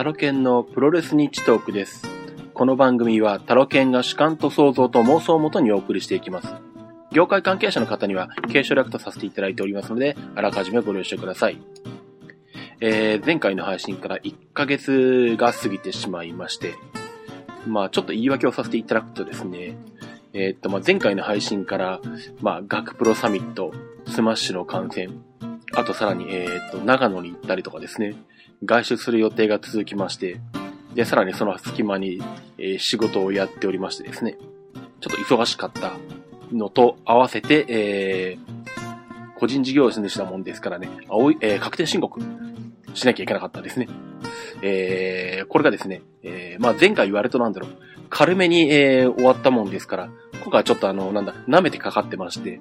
[0.00, 2.08] タロケンのプロレスニッチトークです。
[2.54, 6.48] この番組はタロケンが主観と想像と妄想をもとにお送りしていきます。
[7.12, 11.60] 業界関係者の方には敬称略とさせていただいておりますので、あらかじめご了承ください。
[12.80, 16.76] えー、前回の配信から1ヶ月が過ぎてしまいまして、
[17.66, 19.76] まあちょっと言い訳をさせていただくとですね、
[20.32, 22.00] えー、っと、まあ前回の配信から、
[22.40, 23.70] まあ学プロサミット、
[24.06, 25.22] スマッシュの観戦、
[25.74, 28.14] あとさらに、えー、っと、長野に行ったりとかですね、
[28.64, 30.40] 外出する予定が続きまして、
[30.94, 32.20] で、さらにその隙間に、
[32.58, 34.36] え仕事をやっておりましてですね、
[35.00, 35.92] ちょっと忙しかった
[36.52, 42.20] のと合わせて、えー、個人事業主なもんですからね、青い、えー確定申告
[42.92, 43.88] しなきゃいけなかったですね。
[44.62, 47.70] えー、これがですね、えー、まあ前回言われとなんだろう、
[48.10, 50.10] 軽めに、えー終わったもんですから、
[50.42, 52.60] 今回はちょっとあの、なんだ、舐めてかかってまして、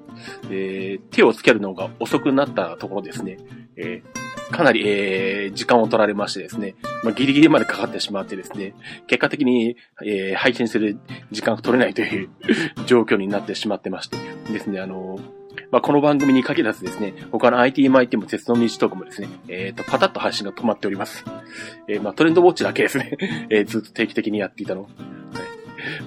[0.49, 3.37] えー手をつけるのが遅くなったところですね、
[3.75, 8.73] えーかなり、えー時間を取られましてですね、まあ、ギリギリまでかかってしまってですね、
[9.07, 10.99] 結果的に、えー配信する
[11.31, 12.29] 時間が取れないという
[12.85, 14.17] 状況になってしまってまして。
[14.51, 15.19] ですね、あの
[15.71, 21.23] まあ、この番組に限らずですね、他の IT マイティも鉄道日トークもですね、えっ、と、パタッと配信が止まっております。
[21.87, 23.17] えーまあ、トレンドウォッチだけですね、
[23.49, 24.89] えーずっと定期的にやっていたの。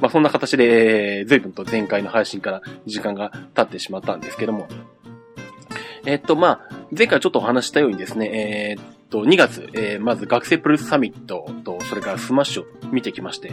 [0.02, 4.66] まあ、そんな形で、えー随分と前回の配信から時間が経ってしまったんですけども、
[6.04, 13.52] えっと、まあ、前回ちょっとお話したようにですね、えーっと、2月、えーまず学生プロレスサミットと、それからスマッシュを見てきまして、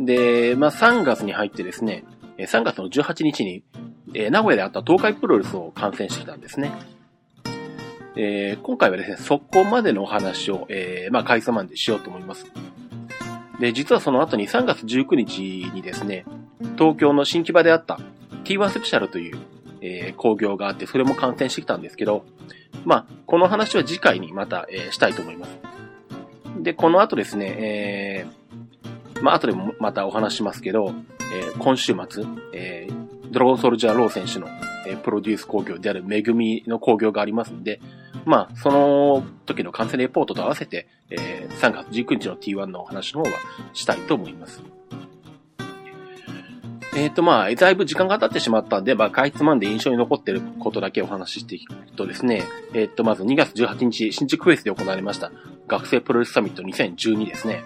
[0.00, 2.02] で、まあ、3月に入ってですね、
[2.36, 3.62] 3月の18日に、
[4.12, 6.72] えー名古屋であった東海プロレスを観戦してきたんですね。
[8.16, 12.44] えー今回はですね、そこまでのお話を、えーまあ、回数までしようと思います。
[13.60, 16.24] で、実はその後に3月19日にですね、
[16.78, 18.00] 東京の新木場であった
[18.44, 19.38] T1 スペシャルという、
[19.82, 22.24] えー工業があって、それも観戦してきたんですけど、
[22.84, 25.58] まあ、この話は次回にまた、えーしたいと思います。
[26.58, 30.94] で、この後ですね、えーまあ、後でもまたお話しますけど、
[31.34, 32.24] えー今週末、
[32.54, 34.48] えードラゴンソルジャーロー選手の、
[34.90, 37.80] えープロデュース工業であるめぐみの工業がありますんで、
[38.24, 43.38] まあ、その時の観戦レポートと合わせて、えー3月19日の T1 のお話の方は
[43.74, 44.62] したいと思います。
[46.96, 52.42] えっ、と、まあ、だいぶ時間が経ってしまったんで、まあ、かいつまんで印象に残っていることだけお話ししていくとですね、
[52.74, 55.30] えっ、と、まず2月18日、新宿フェスで行われました、
[55.68, 57.62] 学生プロレスサミット2012ですね。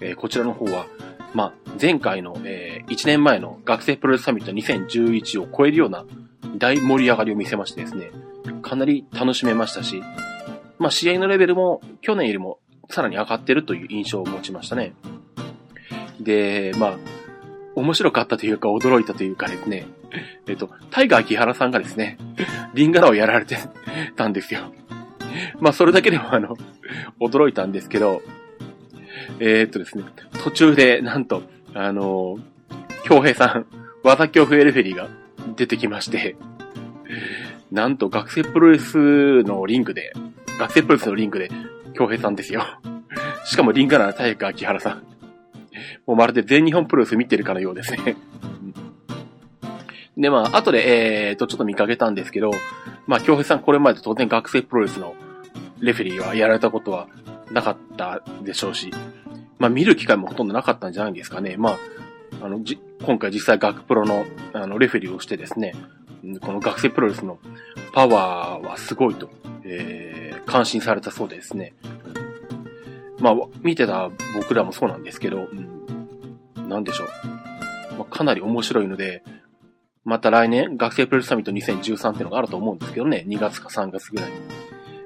[0.00, 0.86] えーこちらの方は、
[1.34, 6.04] まあ、前回の、え1年前の学生プロレスサミット2011を超えるような
[6.56, 8.10] 大盛り上がりを見せましてですね、
[8.62, 10.02] かなり楽しめましたし、
[10.78, 12.58] まあ、試合のレベルも去年よりも
[12.90, 14.94] さらに上がってるという印象を持ちましたね。
[16.20, 16.98] で、まあ、
[17.74, 19.86] 面白かったというか驚いたというかですね、
[20.46, 22.18] えっと、タイガー木原さんがですね、
[22.74, 23.56] リンガラをやられて
[24.16, 24.72] たんですよ。
[25.60, 26.56] まあ、それだけでもあの、
[27.20, 28.22] 驚いたんですけど、
[29.40, 30.04] えーっとですね、
[30.44, 31.42] 途中で、なんと、
[31.74, 32.38] あの、
[33.04, 33.66] 京平さん、
[34.02, 35.08] 技強風レフェリーが
[35.56, 36.36] 出てきまして、
[37.70, 40.12] なんと学生プロレスのリングで、
[40.58, 41.50] 学生プロレスのリングで、
[41.94, 42.62] 京平さんですよ。
[43.44, 45.02] しかもリンガラのタイガー木原さん。
[46.06, 48.16] もうまるで全日本プロレス見てるかのようですね。
[50.16, 52.52] で、まあ、後で、えーと、ちょっと見かけたんですけど、
[53.06, 55.14] まあ、京平さんこれまで当然学生プロレスの
[55.80, 57.08] レフェリーはやられたことは
[57.50, 58.90] なかったでしょうし、
[59.58, 61.56] まあ、見る機会もほとんどなかったんじゃないんですかね。
[61.58, 61.78] まあ、
[62.44, 65.74] あの、じ、今回実際学プロの、あの、レフェリーをしてですね、
[66.42, 67.38] この学生プロレスの
[67.94, 69.30] パワーはすごいと、
[69.64, 71.72] えー、感心されたそうでですね。
[73.18, 75.48] まあ、見てた僕らもそうなんですけど、
[76.56, 77.08] うん、なんでしょう。
[77.98, 79.24] まあ、かなり面白いので、
[80.04, 84.36] また来年、学生プロレスサミット2013っていうのがあると思うんですけどね、2月か3月ぐらいに。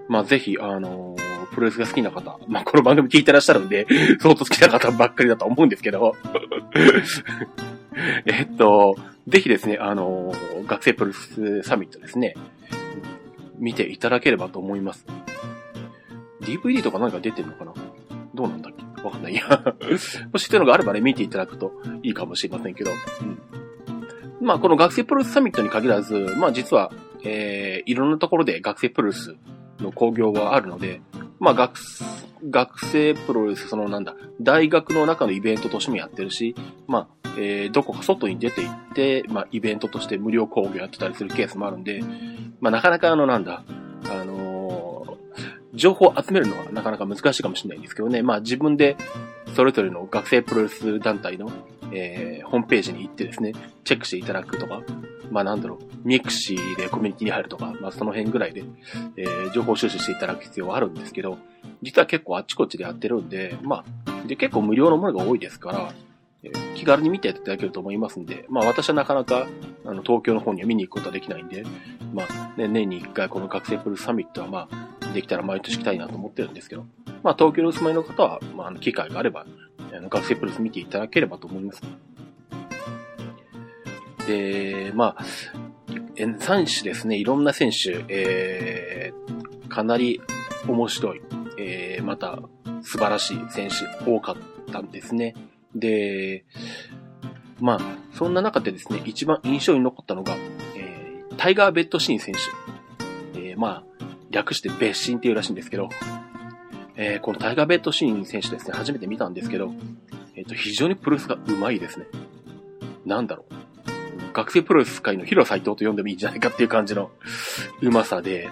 [0.09, 1.28] まあ、ぜひ、あのー
[1.59, 3.85] プロレスが好きな方、まあ、この番組聞いてらっしゃるんで、
[4.23, 6.15] 相当好きな方ばっかりだと思うんですけど、
[8.27, 8.95] えっと、
[9.27, 10.33] ぜひですね、あの
[10.69, 12.35] 学生プロレスサミットですね、
[13.59, 15.05] 見ていただければと思います。
[16.43, 17.73] DVD とか何か出てるのかな？
[18.37, 19.03] どうなんだっけ？
[19.03, 19.43] わかんないや。
[20.33, 21.73] もしそういうのがあればね、見ていただくと
[22.05, 22.93] いいかもしれませんけど。
[23.21, 24.47] うん。
[24.47, 26.93] まあ、この学生プロレスサミットに限らず、まあ実は、
[27.25, 29.35] えー、いろんなところで学生プロレス
[29.81, 31.01] の興行はあるので、
[31.41, 31.79] まあ学、
[32.51, 36.55] 学生プロレス、そのなんだ、大学の中のイベントとしてもやってるし、
[36.87, 42.03] まあ、えー、どこか外に出て行って、まあ、イベントとして無料興行やってたりするケースもあるんで、
[42.61, 43.63] まあ、なかなかあの、なんだ、
[44.11, 44.49] あのー
[45.75, 48.23] 情報を集めるのはなかなか難しいかもしれないんですけどね。
[48.23, 48.97] まあ自分で
[49.55, 51.51] それぞれの学生プロレス団体の
[51.93, 53.53] えー、ホームページに行ってですね、
[53.85, 54.83] チェックしていただくとか、
[55.31, 58.65] まあなんだろう、ミクシーでコミュニティに入るとか、まあその辺ぐらいで、
[59.17, 61.39] えー、情報収集していただく必要はあるんですけど、
[61.83, 65.93] 実は結構あっちこっちでやってるんで、まあ、で結構無料のものが多いですから、
[66.43, 69.47] えー、気軽に見ていただけると思いますんで、まあ私はなかなか、
[69.85, 71.65] あの、東京の方には見に行くことはできないんで、
[72.15, 76.85] まあ、ね、年に一回この学生プルサミットはまあ、できたら毎年来たいなと思ってるんですけど、
[77.23, 79.47] まあ東京にお住まいの方は、まあ、機会があれば、
[79.93, 81.83] あの学生プルス見ていただければと思います。
[84.27, 85.25] で、まあ、
[86.17, 90.21] 選手ですね、いろんな選手、えー、かなり
[90.67, 91.23] 面白い、
[91.59, 92.41] えー、また
[92.83, 94.37] 素晴らしい選手多かっ
[94.73, 95.35] たんですね。
[95.75, 96.45] で、
[97.61, 97.81] まあ、
[98.15, 100.35] そんな中でですね、一番印象に残ったのが、
[100.77, 103.41] えー、タイガー・ベッドシーン選手。
[103.41, 105.89] えー、まあ、略してベッシンっていうらしいんですけど、
[107.01, 109.73] えー、このタイガー・ベッドシーン選手ですね、初めて見たんですけど、
[110.35, 112.07] えっ、ー、と、非常にプロレスが上手いですね。
[113.07, 114.33] なんだろう。
[114.33, 117.13] 学生プロレス界のヒロ斎藤と呼んでもいいんじゃないかっていう感じの
[117.81, 118.51] 上手さで、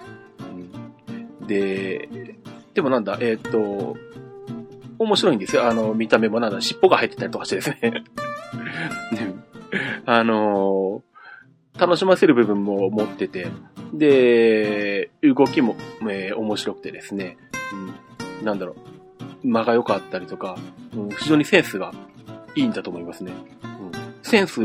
[1.40, 2.08] うん、で、
[2.72, 3.96] でもなんだ、えっ、ー、と、
[4.98, 5.68] 面白いんですよ。
[5.68, 8.04] あの、見た目もなんだ、尻尾が入ってたりとかしてですね。
[10.06, 13.48] あのー、楽しませる部分も持ってて、
[13.92, 17.36] で、動きも、えー、面白くてですね、
[17.72, 18.05] うん、
[18.42, 18.76] なんだろ
[19.44, 20.56] う、間が良かったりとか、
[20.94, 21.92] うん、非常にセンスが
[22.54, 23.32] いいんだと思いますね。
[24.26, 24.60] センス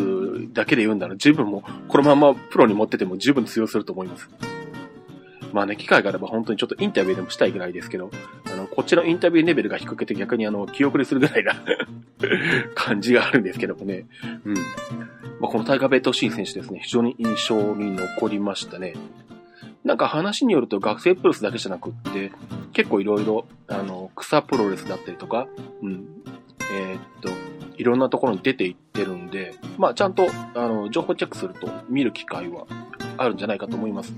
[0.53, 4.27] だけで言うんだら十分も、このままプロに持ってても十分通用すると思います。
[5.53, 8.09] まあね、機会があれば本当にちょっとインタビューでもしたいぐらいですけど、
[8.51, 11.53] あの、こっちのインタビューレベルが低くて逆にあの、 気遅れするぐらいな
[12.73, 14.05] 感じがあるんですけどもね。
[14.45, 14.53] うん。
[14.53, 14.61] ま
[15.43, 18.93] あ、このタイガー・ベッドシーン選手ですね、非常に印象に残りましたね。
[19.83, 22.31] なんか話によると学生プロレスだけじゃなくって、
[22.73, 25.47] 結構いろいろ、あの、草プロレスだったりとか、
[25.81, 26.05] うん。
[26.73, 27.29] えー、っと、
[27.77, 32.65] いろんなところに出ていってるんで、まあちゃんと、あの、情報チェックすると見る機会は
[33.17, 34.13] あるんじゃないかと思います。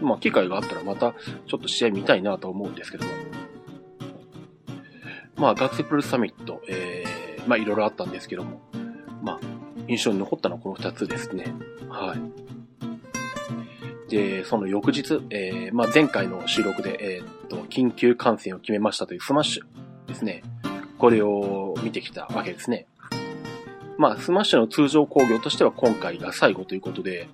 [0.00, 1.14] まあ機会があったらまた
[1.46, 3.12] ちょっと試合見たいなと思うんですけども。
[5.36, 8.60] まあ学生プロレスサミット、えー、まあいろいろあったんですけども、
[9.22, 9.40] まあ
[9.88, 11.54] 印象に残ったのはこの二つですね。
[11.88, 12.20] はい。
[14.08, 20.42] で、その翌日、えー、まあ前回の収録で、えー、っと、緊急観戦を決めましたというスマッシュですね。
[20.98, 22.86] これを見てきたわけですね。
[23.98, 27.28] まあ、スマッシュの通常興行としては今回が最後ということで、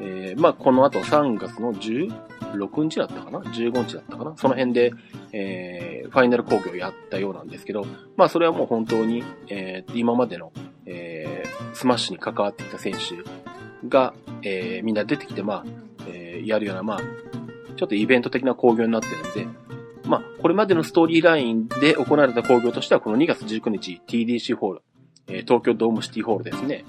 [0.00, 4.34] えー、まあ、この後3月の16日だったかな ?15 日だったかな？
[4.36, 4.92] その辺で、
[5.32, 7.86] えー、ファイナル興行やったようなんですけど、
[8.16, 10.52] まあ、それはもう本当に、えー、今までの、
[10.86, 15.64] えー、スマッシュに関わっていた選手が、えー、みんな出てきて、まあ、
[16.08, 16.98] えー、やるような、まあ、
[17.76, 19.58] ちょっとイベント的な興行になってるんで、
[20.06, 24.82] まあ、これまでのストーリーラインで行われた興行としては、この2月19日 TDC ホール、
[25.28, 26.84] えー、東京ドームシティホールですね。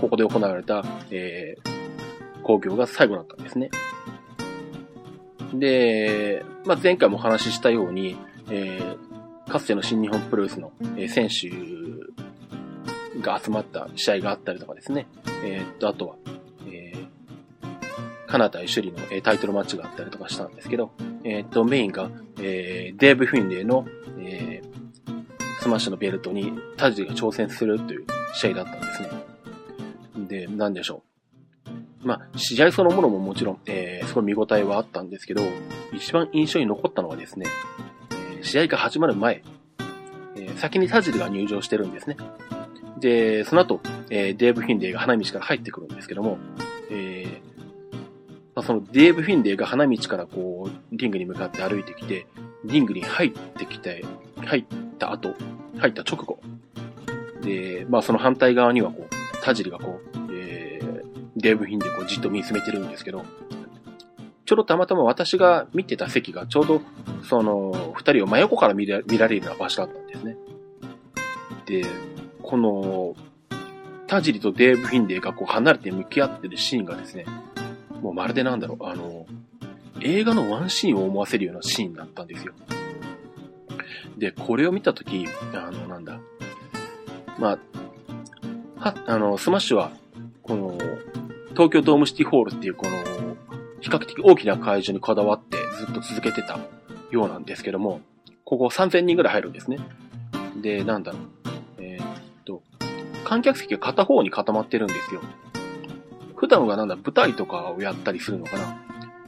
[0.00, 3.70] ここで行われた、えー、興行が最後だったんですね。
[5.54, 8.16] で、まあ、前回もお話ししたように、
[8.50, 11.50] えー、かつての新日本プロレスの、え、選手
[13.20, 15.08] が集まった試合があったりとかですね。
[15.44, 16.16] えー、っと、あとは、
[18.30, 20.92] 華名対朱里の、え、タイトルマッチがあったりとかしたんですけど、
[21.24, 23.86] えっ、と、メインが、えー、デーブ・フィンレイの、
[24.20, 29.08] えー、スマッシュのベルトにタジリが挑戦するという試合だったんですね。
[30.28, 31.02] で、なんでしょ
[31.66, 32.06] う。
[32.06, 35.42] まあ、試合そのものももちろん、えー、すごい見応えはあったんですけど、
[35.92, 37.46] 一番印象に残ったのはですね、
[38.36, 39.42] えー、試合が始まる前、
[40.36, 42.16] えー、先にタジリが入場してるんですね。
[43.00, 46.38] で、その後、えー、デーブ・フィンレイが花道から入ってくるんですけども、
[46.90, 47.49] えー、
[48.60, 52.26] まあ、そのデーブ・フィンレイが花道からこう、リングに向かって歩いてきて、
[52.66, 54.04] リングに入ってきて、
[54.36, 54.64] 入っ
[54.98, 55.34] た後、
[55.78, 56.40] 入った直後。
[57.40, 61.02] で、まあその反対側にはこう、タジリがこう、えー、
[61.38, 63.24] デーブ・フィンレイこうじっと見つめてるんですけど、
[64.44, 66.82] ちょうどたまたま私が見てた席がちょうど、
[67.22, 70.36] その、二人を真横から見ら見られるような場所だったんですね。
[71.64, 71.86] で、
[72.42, 73.16] この、
[74.06, 77.24] タジリとデーブ・フィンレイがこう離れて向き合ってるシーンがですね、
[78.00, 79.26] もうまるでなんだろう、あの、
[80.00, 82.54] 映画のワンシーンを思わせるようなシーンだったんですよ。
[84.18, 86.20] で、これを見たとき、あの、なんだ、
[87.38, 87.58] まあ、
[88.80, 89.92] は、あの、スマッシュは、
[90.42, 90.78] この、
[91.50, 93.36] 東京ドームシティホールっていうこの、
[93.80, 96.58] 比較的大きな会場にこだわってずっと続けてた
[97.10, 98.00] ようなんですけども、
[98.44, 99.78] ここ3000人ぐらい入るんですね。
[100.60, 101.20] で、なんだろう。
[101.78, 102.06] えー、っ
[102.44, 102.62] と、
[103.24, 105.22] 観客席が片方に固まってるんですよ。
[106.50, 108.82] 普段はなんだ、舞台とかをやったりするのかな。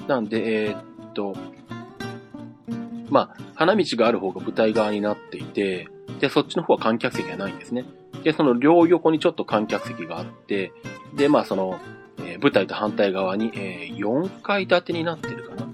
[0.09, 1.37] なんで、えー、っと、
[3.11, 5.87] まあ、花道がある方が舞台側になっていて、
[6.19, 7.85] で、そっちの方は観客席がないんですね。
[8.25, 10.73] で、その両横にちょっと観客席があって、
[11.15, 11.79] で、まあその、
[12.19, 15.69] えー、舞台と反対側に、えー、4階建てになってるかな。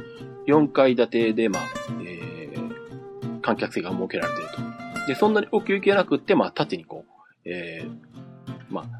[0.46, 1.62] 4階建てで、まあ、
[2.04, 5.06] えー、観客席が設けられてると。
[5.06, 7.90] で、そんなに奥行きがなくって、まあ、縦にこう、えー、
[8.68, 8.97] まあ、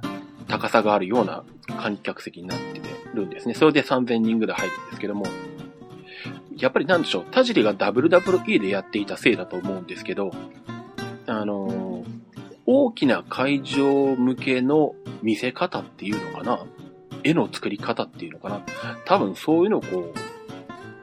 [0.58, 1.44] 高さがあるような
[1.78, 2.80] 観客席になって
[3.14, 3.54] るんですね。
[3.54, 5.24] それで3000人ぐらい入るんですけども、
[6.56, 10.32] やっぱりなんでしょう、田尻が WWE でやっていたせいだと思うんですけど、
[11.26, 12.04] あのー、
[12.66, 16.66] 大きな会場向けの見せ方っていうのかな
[17.22, 18.62] 絵の作り方っていうのかな
[19.04, 20.14] 多分そういうのをこう、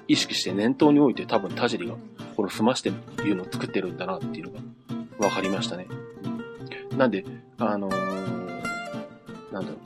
[0.08, 1.96] 意識して念頭に置いて多分田尻が
[2.36, 4.60] この済ましてっていうのを作ってるんだなっていうのが
[5.30, 5.88] 分かりましたね。
[6.98, 7.26] なんで、
[7.58, 8.45] あのー、
[9.56, 9.78] なんだろ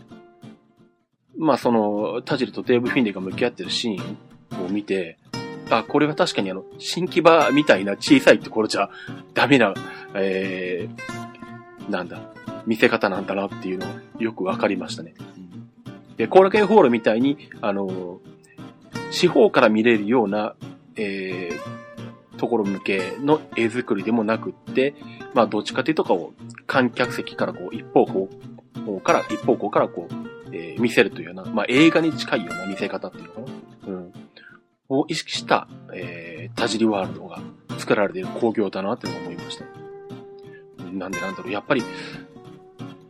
[1.37, 1.45] う。
[1.45, 5.19] まあその、田尻とデーブ・フィンレイが向き合ってるシーンを見て、
[5.69, 8.89] あ、これは確かにあの、新木場みたいな小さいところじゃ
[9.35, 9.75] ダメな、
[10.15, 12.19] えー、なんだ、
[12.65, 15.13] 見せ方なんだなっていうのはよくわかりましたね。
[16.17, 18.19] で、後楽園ホールみたいに、あの、
[19.11, 20.55] 四方から見れるような、
[20.95, 24.95] えー、ところ向けの絵作りでもなくって、
[25.35, 28.05] まあ、どっちかというとこう、観客席からこう、一方
[28.73, 33.47] 向から、一方向からこう、えー、見せるというような、まあ、映画に近いような見せ方っていうのかな。
[33.87, 34.13] うん。
[34.89, 37.41] を意識した、えー、田尻ワールドが
[37.77, 39.65] 作られている工業だなって思いました。
[40.91, 41.83] なんでなんだろう、やっぱり、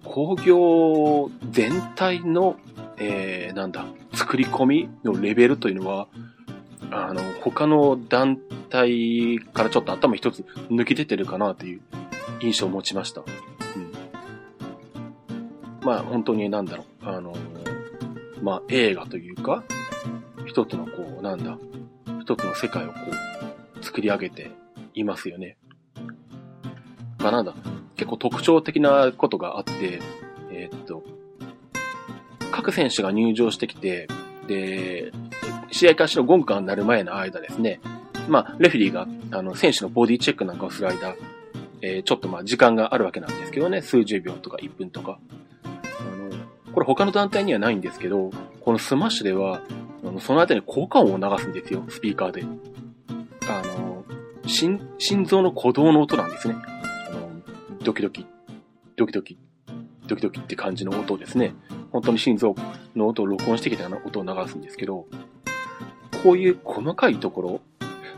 [0.04, 2.58] 工業全体の、
[2.98, 6.08] えー、なんだ、作り込みのレベルというのは、
[6.92, 8.38] あの、他の団
[8.70, 11.82] 体からちょっと頭一つ抜き出てるかなという
[12.42, 13.22] 印象を持ちました。
[13.22, 13.24] う
[13.80, 13.89] ん。
[15.90, 17.34] まあ、本当になんだろう、あの、
[18.44, 19.64] まあ、映画というか、
[20.46, 21.58] 一つのこう、なんだ、
[22.22, 22.94] 一つの世界をこ
[23.82, 24.52] う、作り上げて
[24.94, 25.58] いますよね。
[27.18, 27.56] まあ、なんだ、
[27.96, 30.00] 結構特徴的なことがあって、
[30.52, 31.02] えー、っと、
[32.52, 34.08] 各選手が入場してきて、
[34.48, 35.12] で、
[35.72, 37.80] 試合開始のゴングが鳴る前の間ですね、
[38.28, 41.16] まあ、レフェリーが、あの、選手のボディチェックなんかをする間、
[41.82, 45.18] えー、ちょっとまあ、時間があるわけなんですけどね、数十秒とか1分とか。
[46.96, 48.32] 他の団体にはないんですけど、
[48.62, 49.62] このスマッシュでは、
[50.04, 52.44] あのその後に効果音を流すんですよ、スピーカーで。
[53.48, 54.04] あの、
[54.48, 56.56] 心、心臓の鼓動の音なんですね。
[56.58, 57.30] あの、
[57.84, 58.26] ドキドキ、
[58.96, 59.38] ドキドキ、
[60.08, 61.54] ドキドキって感じの音ですね。
[61.92, 62.56] 本当に心臓
[62.96, 65.06] の音を録音してきたような音を流すんですけど、
[66.24, 67.62] こういう細かいところ、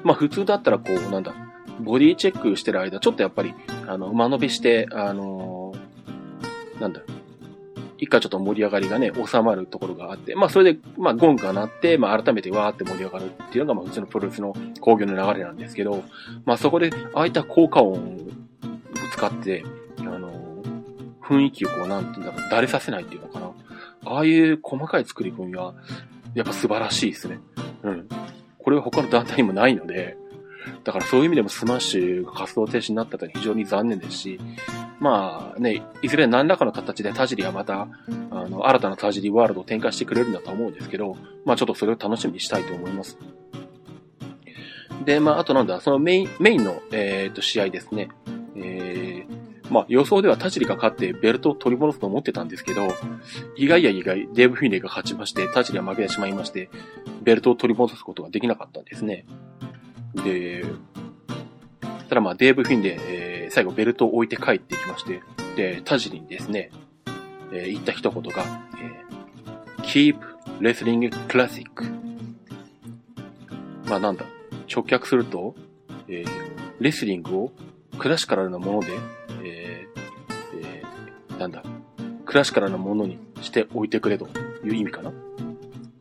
[0.03, 1.35] まあ普通だったらこう、なんだ、
[1.81, 3.53] ボディチェックしてる間、ちょっとやっぱり、
[3.85, 5.73] あの、間延びして、あの、
[6.79, 7.01] なんだ、
[8.01, 16.03] 一回ちょっと盛り上がりがね、収まるところがあって、まあそれで、まあゴンが鳴って、まあ改めてわーって盛り上がるっていうのが、まあうちのプロレスの工業の流れなんですけど、
[16.43, 18.17] まあそこで、ああいった効果音を
[19.13, 19.63] 使って、
[19.99, 20.31] あの
[21.21, 23.51] 雰囲気をこう、なんていうんだろう、だれさせないっていうのかな。
[24.05, 25.75] ああいう細かい作り込みは、
[26.33, 27.39] やっぱ素晴らしいですね。
[27.83, 28.09] うん。
[28.57, 30.17] これは他の団体にもないので、
[30.83, 34.39] だからそういう意味でもスマッシュが活動停止になったとは非常に残念ですし、
[34.99, 37.87] まあね、いずれ何らかの形で田尻はまた、
[38.29, 43.17] あの、新たな田尻ワールドを展開してくれるんだと思うんですけど、まあちょっとそれを楽しみにしたいと思います。
[45.05, 48.09] で、まああとなんだ、そのメイン、メインの、えー、っと、試合ですね。
[48.55, 52.87] えー、まあ予想では田尻が勝ってベルトを取り戻すと思ってたんですけど、
[53.55, 56.69] 意外や意外、デーブ・フィンレイが勝ちまして、田尻は負けてしまいまして、
[57.23, 59.25] ベルトを取り戻すことができなかったんですね。
[60.15, 60.63] で、
[62.09, 65.21] ただまあデーブ・フィンレイ、えー、最後ベルトを置いて帰ってきまして、
[65.55, 66.71] で、田尻にですね、
[67.53, 68.43] えー、言った一言が、
[68.79, 70.17] えー、Keep
[70.59, 71.65] Wrestling Classic。
[73.85, 74.25] まあなんだ、
[74.73, 75.55] 直訳すると、
[76.07, 76.27] えー、
[76.79, 77.51] レスリングを
[77.97, 78.87] クラシカルなもので
[79.43, 79.87] え
[80.61, 81.63] えなんだ、
[82.25, 84.27] クラシカルなものにしておいてくれと
[84.63, 85.11] いう意味かな。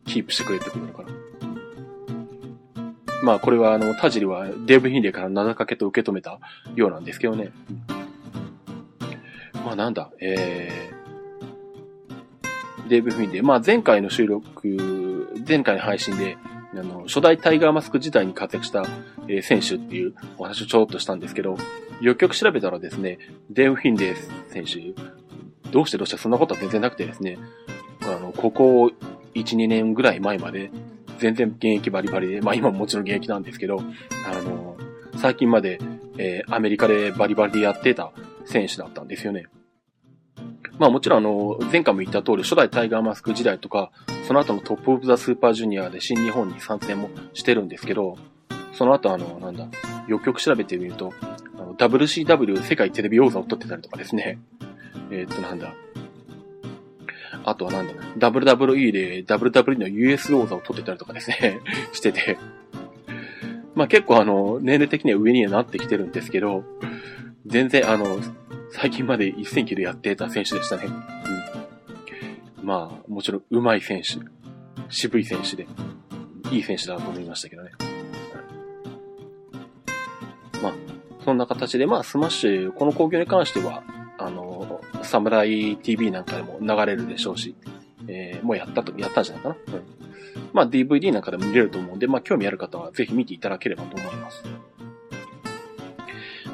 [0.05, 1.20] キープしてくれってことなのかな。
[3.23, 6.39] まあこれはあの、田尻はデーブ・ヒンレイから名かけと受け止めた
[6.75, 7.51] ようなんですけどね。
[9.63, 13.41] まあなんだ、えー、デーブ・ヒンレイ。
[13.41, 16.37] まあ前回の収録、前回の配信で、
[16.73, 18.85] あの、初代タイガーマスク時代に活躍した、
[19.27, 21.57] えー、選手っていうお話をちょっとしたんですけど、
[21.99, 24.15] よくよく調べたらですね、デーブ・ヒンレイ
[24.49, 24.93] 選手、
[25.69, 27.37] どうしてどうしてそんなことは全然なくてですね、
[28.01, 28.91] あの、ここ
[29.35, 30.71] 1、2年ぐらい前まで、
[31.21, 34.75] 全然現役バリバリで、まあ今ももちろん現役なんですけど、あの、
[35.17, 35.79] 最近まで、
[36.17, 38.11] えー、アメリカでバリバリでやってた
[38.45, 39.45] 選手だったんですよね。
[40.79, 43.91] まあもちろんあの、前回も言った通り、初代タイガーマスク時代とか、
[44.27, 48.17] その後のトップオブザスーパージュニアで新日本に参戦もしてるんですけど、
[48.73, 49.67] その後あの、なんだ、
[50.07, 51.13] よくよく調べてみると、
[51.77, 54.39] WCW 世界テレビ王座を取ってたりとかですね、
[55.11, 55.75] えー、っと、なんだ。
[57.43, 57.93] あとはなんだ、
[58.29, 61.59] WWE で WWE の US 王座を取ってたりとかですね、
[61.93, 62.37] してて。
[63.75, 66.63] まあ結構あの、年齢的には上にはなってきてるんですけど、
[67.45, 68.19] 全然あの、
[68.71, 70.83] 最近まで一線級でやってた選手でしたね。
[72.59, 72.65] うん。
[72.65, 74.19] まあ、もちろん上手い選手、
[74.89, 75.67] 渋い選手で、
[76.51, 77.71] いい選手だと思いましたけどね。
[80.61, 80.73] まあ、
[81.25, 83.83] そんな形で、まあ、スマッシュ、この興行に関しては、
[84.17, 84.50] あの、
[85.03, 87.55] サムライ TV なんかでも流れるでしょうし、
[88.07, 89.55] えー、もうやったと、やったんじゃないかな。
[89.55, 89.83] うん。
[90.53, 94.43] まあ、DVD なんかでも見れると思うんで、まあ、興味ある方はぜひ見ていただければと思います。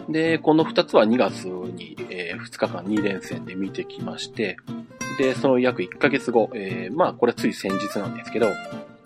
[0.09, 4.57] で、この2つは2月に、えー、2日間2連戦で見てきまして、
[5.17, 8.49] で、その約1ヶ月後、えー、まあ、これつい先日なんですけど、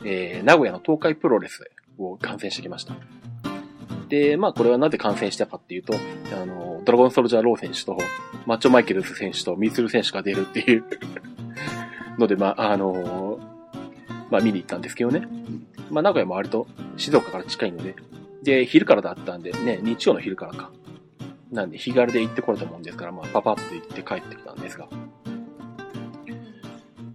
[0.04, 2.96] えー、名古屋の東海プロレスを観戦してきました。
[4.10, 5.94] で、まあこれはなぜ観戦したかっていうと、
[6.34, 7.98] あの、ドラゴンソルジャーロー選手と、
[8.46, 10.86] マッチョマイケルズ選手とミツル選手が出るっていう
[12.18, 13.40] ので、まあ、あの
[14.30, 15.28] まあ見に行ったんですけどね。
[15.90, 17.96] まあ名古屋も割と静岡から近いので、
[18.44, 20.72] で、昼からだったんで、ね、日曜の昼からか。
[21.52, 24.88] なんで、日軽で行ってこれたもんですから、まあ、パパッと行って帰ってきたんですが。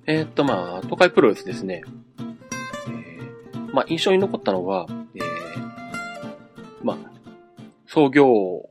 [0.06, 1.82] えー、っと、まあ、東海プロレスですね。
[2.18, 5.24] えー、まあ、印象に残ったのは、えー、
[6.84, 6.96] まあ、
[7.86, 8.68] 創業、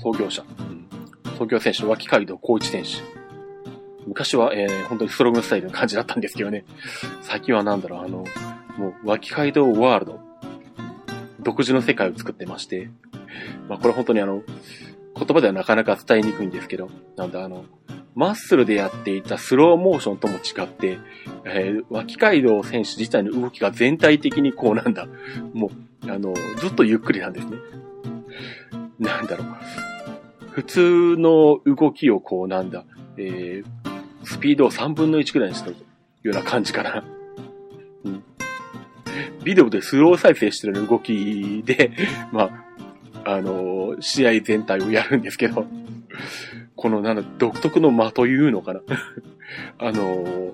[0.00, 0.88] 創業者、うん、
[1.36, 3.18] 創業選手脇街道光一選手。
[4.06, 6.64] 昔は、えー、本当にストロングスタイルの感じだったんですけどね。
[7.20, 8.24] 最近はなんだろう、あの、
[8.78, 10.20] もう、脇街道ワールド。
[11.40, 12.90] 独自の世界を作ってまして。
[13.68, 14.42] まあ、これ本当にあの、
[15.14, 17.64] 言葉ではなかなか伝えにくいんですけど、なんだあの、
[18.14, 20.98] マッスルでやっていたスローモーションとも違って、
[21.44, 25.06] えー、脇街道選手自体の動きが全体的にこうなんだ、
[25.52, 25.70] も
[26.06, 27.58] う、あの、ずっとゆっくりなんですね。
[29.00, 29.46] なんだろう。
[30.50, 32.84] 普通の動きをこうなんだ、
[33.16, 35.76] えー、スピードを3分の1くらいにしたよ
[36.24, 37.04] うな感じかな。
[38.04, 38.24] うん。
[39.44, 41.92] ビデオでスロー再生してる動きで、
[42.32, 42.64] ま
[43.24, 45.66] あ、あのー、試合全体をやるんですけど、
[46.74, 48.80] このなんだ、独特の間というのかな。
[49.78, 50.52] あのー、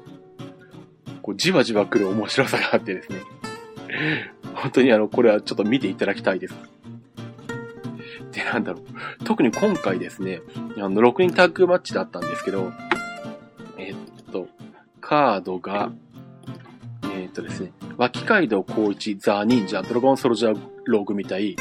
[1.23, 3.21] こうじわじわ来る面白さがあってですね。
[4.55, 6.74] 本当にあの、これはちょっと見ていただきたいです。
[8.35, 9.25] で、なんだろう。
[9.25, 10.41] 特に今回ですね、
[10.77, 12.73] あの、6人タッグマッチだったんですけど、
[13.79, 13.95] えっ
[14.33, 14.49] と、
[15.01, 15.93] カードが、
[17.15, 21.57] えっとですね、脇街道光一、ザ・忍者、ドラゴンソルジャーローグみたい、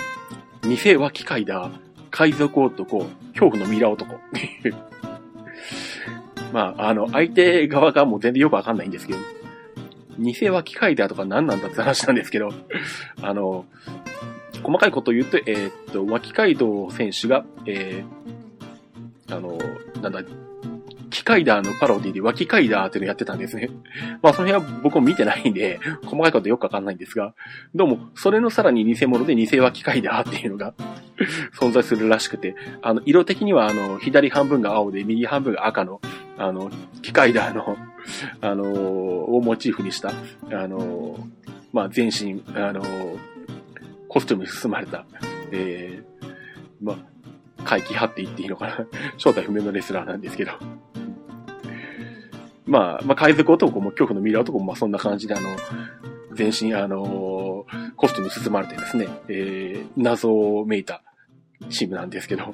[0.63, 1.69] 偽脇街道、
[2.09, 4.75] 海賊男、恐怖のミイラ男っていう。
[6.51, 9.19] まあ、あの、相手側がもう全然よくわかんないんですけど、
[10.19, 12.51] 偽は機械だとか何なんだって話なんですけど、
[13.21, 13.65] あの、
[14.63, 19.57] 細かいことを言うと、えー、っと、脇街道選手が、えー、あの、
[20.01, 20.23] なんだ、
[21.09, 23.69] 機械ダーのパロディで脇階ダーっていうのをやってたんですね。
[24.23, 27.35] まあその辺は僕も見てないんで、細かいことよくわかんないんですが、
[27.75, 30.73] どうも、それのさらに偽物で偽脇階ダーっていうのが
[31.59, 36.01] 存在するらしくて、あの、色的にはあの、左半分が青で右半分が赤の、
[36.37, 36.71] あの、
[37.03, 37.77] 機械ダーの、
[38.41, 40.11] あのをモチーフにした、
[40.51, 41.17] あの
[41.71, 42.81] まあ全身、あの
[44.13, 45.07] コスチュームに包まれた、
[45.51, 46.25] えー、
[46.83, 46.97] まあ、
[47.63, 50.51] 回帰派って言っていいのかな 正体不明のレスラーなんですけど。
[52.65, 55.49] まあ、まあ、海賊男も恐怖のミイラ男もまあそんな感じであの、
[56.33, 61.01] 全身あのー、コスチュームに包まれてですね、えー、謎をめいた
[61.69, 62.53] チームなんですけど、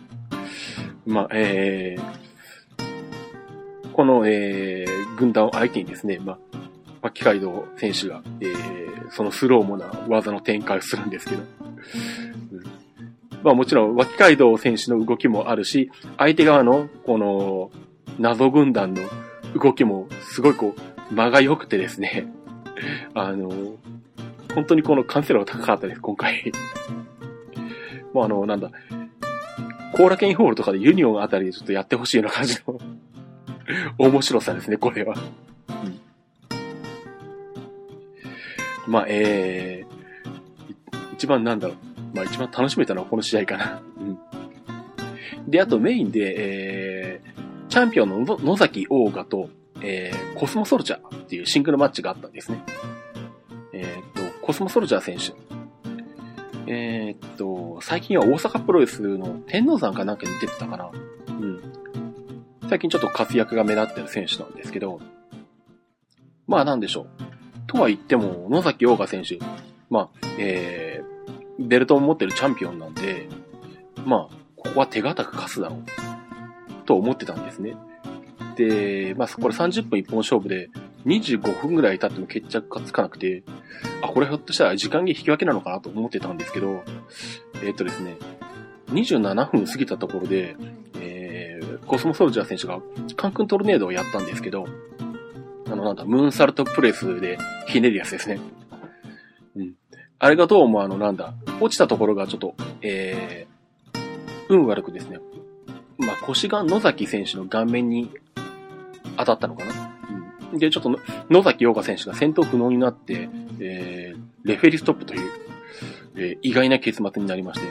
[1.05, 6.58] まあ、えー、この、えー、軍団を相手にですね、まあ、
[7.01, 11.43] 巻街道選手が、えー、そのスローモな技の展開をするんですけど、
[13.43, 17.71] まあもちろん、脇街道選手の動きもあるし、相手側の、この、
[18.19, 19.01] 謎軍団の
[19.55, 22.27] 動きもすごいこう、間が良くてですね、
[23.13, 23.49] あの、
[24.53, 26.51] 本当にこの完成度が高かったです、今回。
[28.13, 28.71] もうあの、なんだ、
[29.93, 32.79] コーラケンホールとかでユニオンあたりでちょっとやってほしいような感じの
[33.97, 35.15] 面白さですね、これは。
[38.89, 41.77] まあ、えー、一番なんだろう。
[42.15, 43.83] まあ一番楽しめたのはこの試合かな。
[43.99, 45.51] うん。
[45.51, 49.49] で、あとメインで、えー、チャンピオンの野崎オーガと、
[49.83, 52.63] えー、コスモソルジャーっていうシングルマッチがあったんですね。
[53.73, 55.33] えー、っと、コスモソルジャー選手。
[56.65, 60.89] えー、っと、最近は大阪プロレスの天皇山かなんかに出てたかな。
[61.27, 61.61] うん。
[62.67, 64.99] 最近ちょっと活躍が目立ってる選手なんですけど、
[66.47, 67.28] まあなんでしょう。
[67.69, 69.37] とは言っても、野崎オーガ選手、
[69.91, 73.29] まあ、えー、ベルトを持ってるチャンピオンなんで、
[74.05, 75.83] まあ、ここは手堅く勝つだろう。
[76.87, 77.75] と思ってたんですね。
[78.55, 80.71] で、まあ、これ30分一本勝負で、
[81.05, 83.43] 25分ぐらい経っても決着がつかなくて、
[84.01, 86.83] あ、これひょっとしたら時間切引き分けなのかなと思ってたんですけど、
[87.61, 88.17] えー、っとですね、
[88.87, 90.55] 27分過ぎたところで、
[90.99, 92.79] えー、コスモソルジャー選手が
[93.15, 94.65] カンクントルネードをやったんですけど、
[95.71, 98.39] あの、なんだ、ムーンサルトプレスでひねるやつですね。
[99.55, 99.73] うん。
[100.17, 103.99] あれがどうもあの、なんだ、落ちたところがちょっと、えー、
[104.49, 105.19] 運悪くですね、
[105.99, 108.11] まあ、腰が野崎選手の顔面に
[109.17, 109.95] 当たったのかな。
[110.51, 110.57] うん。
[110.59, 113.29] で、ちょっと野崎陽香選手が戦闘不能になって、
[113.59, 115.29] えー、レフェリストップという、
[116.15, 117.67] えー、意外な結末になりまして、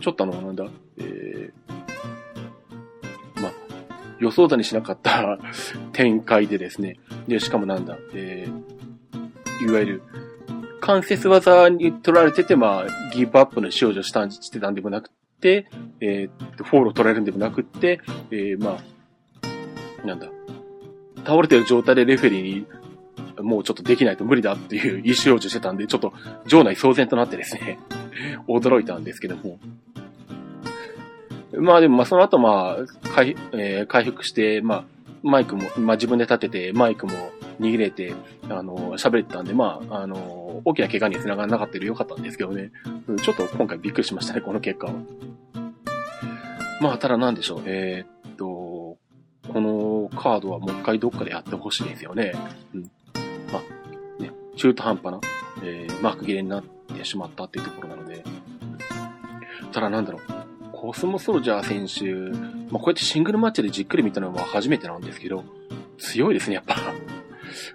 [0.00, 0.64] ちょっとあの、なんだ、
[0.98, 1.52] えー、
[4.18, 5.38] 予想だにしなかった
[5.92, 6.98] 展開でですね、
[7.28, 10.02] で、しかもなんだ、えー、いわゆる、
[10.80, 15.68] 関節技に取られてて、まあ、ギブアップの少女したん、してたんでもなくて、
[16.00, 18.00] えー、フォールを取られるんでもなくって、
[18.30, 20.28] えー、まあ、なんだ、
[21.24, 22.66] 倒れてる状態でレフェリーに、
[23.42, 26.12] もうちょっとできないと無理だっていう 意思表示してたんで、ちょっと
[26.46, 27.78] 場内騒然となってですね、
[28.48, 29.58] 驚いたんですけども。
[31.56, 34.84] まあでも、まあその後まあ、回、えー、回復して、まあ、
[35.22, 37.12] マイクも、まあ自分で立てて、マイクも
[37.60, 38.14] 握れて、
[38.48, 42.70] あの、喋れてたんで、まあ、あの、大きな怪我に繋がらなかったでよかったんですけどね。
[43.22, 44.92] ちょっと今回びっくりしましたね、この結果は。
[46.80, 47.62] まあ、ただなんでしょう。
[47.64, 48.98] えー、っと、
[49.48, 52.34] このカードはもう一回どっかでやってほしいですよね。
[52.74, 52.82] うん。
[53.52, 53.60] ま
[54.18, 55.20] あ、ね、中途半端な、
[55.62, 58.22] えー、マーク切れになってしまったっていうところなので。
[59.72, 60.45] ただなんだろう。
[60.76, 62.04] コスモソルジャー選手、
[62.70, 65.42] まあ、こうやってシングルマッチでじっくり見たのは初めてなんですけど、
[65.96, 66.76] 強いですね、やっぱ。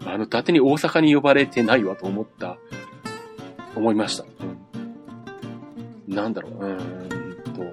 [0.06, 2.58] あの、伊達に大阪に呼ばれてないわと思った、
[3.76, 4.26] 思いました。
[6.08, 6.16] うん。
[6.16, 7.64] なんだろう、うーんと、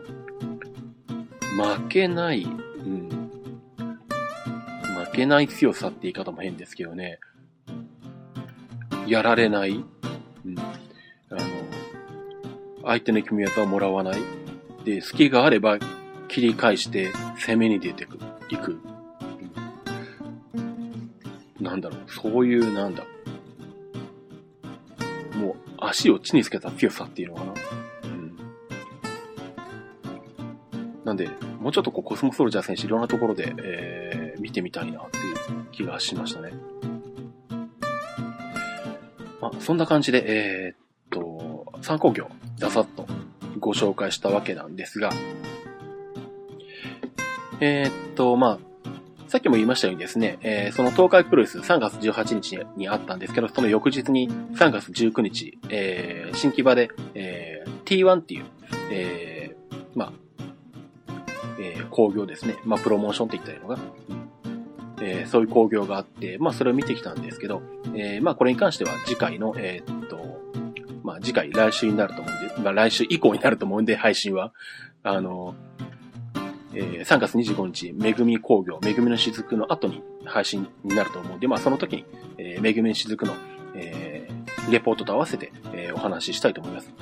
[1.78, 3.08] 負けない、うん。
[5.04, 7.20] 負けない強さって言い方も変ですけどね。
[9.06, 9.72] やられない。
[9.72, 10.58] うん。
[10.58, 10.64] あ
[11.34, 11.40] の、
[12.84, 14.47] 相手の組み技をもらわない。
[14.84, 15.78] で、隙があれば
[16.28, 18.80] 切り返して攻めに出てく、行く。
[21.60, 23.04] なんだろう、そういうなんだ。
[25.36, 27.52] もう足を地につけた強さっていうのかな。
[28.04, 28.36] うん。
[31.04, 31.28] なんで、
[31.60, 36.52] もうちょっとこうコスモソルジャー選手いろんなところで、えー、見てみたいなっていう気がしましたね。
[39.40, 40.76] まあ、そんな感じで、えー、っ
[41.10, 43.07] と、参考業、ざさっと
[43.68, 45.12] ご紹介したわけなんですが、
[47.60, 48.58] えー、っと、まあ、
[49.28, 58.46] さっきも言いましたようにですね、えー、その東海プロレス3月18日にあったんですけど、その翌日に3月19日、えー、新木場で、えー、T1 っていう、
[58.90, 60.12] えー、まあ、
[61.60, 62.56] えー、工業ですね。
[62.64, 63.78] まあ、プロモーションって言ったらいいのが、
[65.02, 67.60] えー、そういう工業があって、まあ、それを見てきたんですけど、
[67.94, 70.40] えー、まあ、これに関しては次回の、えー、っと、
[71.02, 74.52] まあ、次回、来週になると思うん、まあ、来週以降になると思うんで、配信は。
[75.02, 75.54] あの、
[76.74, 82.04] えー、3月25日、めぐみ工業、めぐみの雫の後に配信になると思うんで、まあその時に、
[82.36, 83.34] えー、めぐみの雫の、
[83.74, 86.92] えー、レポートと合わせて、えー、お話ししたいと思います。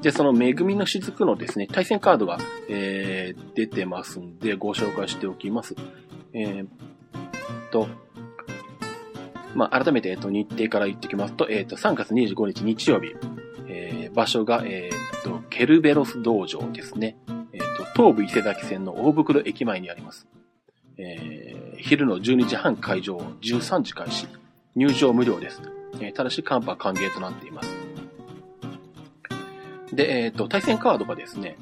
[0.00, 5.74] で、そのめぐみの雫のですね、対戦カードが、えー、出てますんで、ご紹介しておきます。
[6.32, 6.66] えー、
[7.70, 7.88] と、
[9.54, 13.14] まあ、改めて、えっと、日程から言ってきますと、えっと、3月25日日曜日、
[14.14, 17.16] 場所が、えっと、ケルベロス道場ですね。
[17.52, 20.26] えっと東武伊勢崎線の大袋駅前にあります。
[20.98, 24.26] えー、昼の12時半会場、13時開始。
[24.74, 25.60] 入場無料です。
[26.00, 27.76] えー、ただし、カンパ歓迎となっています。
[29.92, 31.56] で、えっ、ー、と、対戦カードがですね、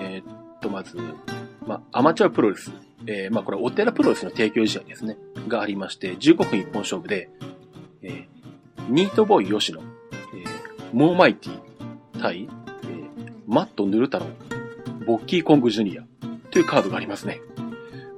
[0.00, 0.96] えっ、と、まず、
[1.66, 2.72] まアマチュアプロレス。
[3.06, 5.18] えまこれ、お寺プロレスの提供試合ですね。
[5.48, 7.28] がありまして、15分一本勝負で、
[8.02, 8.26] え
[8.88, 9.84] ニートボーイ吉野、え
[10.92, 11.63] モーマイティ
[12.24, 12.48] 対、
[12.84, 13.10] え
[13.46, 14.26] マットヌル太郎、
[15.04, 16.04] ボッキーコングジュニア
[16.50, 17.42] というカードがありますね。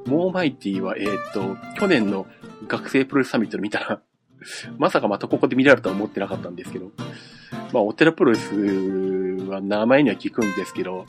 [0.06, 2.28] モーマイティは、えー、っと、去年の
[2.68, 4.00] 学生プロレスサミットで見たら
[4.78, 6.92] まさかまたここで見られるとは思ってなかったんですけど、
[7.72, 8.54] まあ、お寺プロレス
[9.48, 11.04] は名前には聞くんですけど、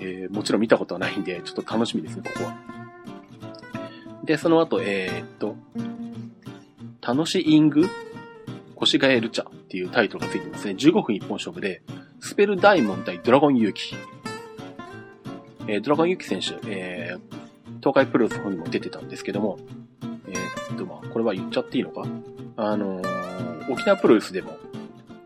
[0.00, 2.56] えー、もちろん見たことはないんで、ちょっと楽しみですね、ここは。
[4.24, 5.54] で、その後、えー、っと、
[7.02, 7.86] 楽しイング
[8.82, 10.72] 腰がえルチャっていうタイトルがついてますね。
[10.72, 11.82] 15分一本勝負で、
[12.24, 13.96] スペルダイモン対ドラゴン勇気
[15.66, 19.58] えー、ドラゴンユキ選手、えー、東海プロレスの方にも出てたんですけども、
[20.28, 22.04] えー、っと、まあ、これは言っちゃっていいのか？
[22.56, 24.56] あのー、沖縄プロレスでも、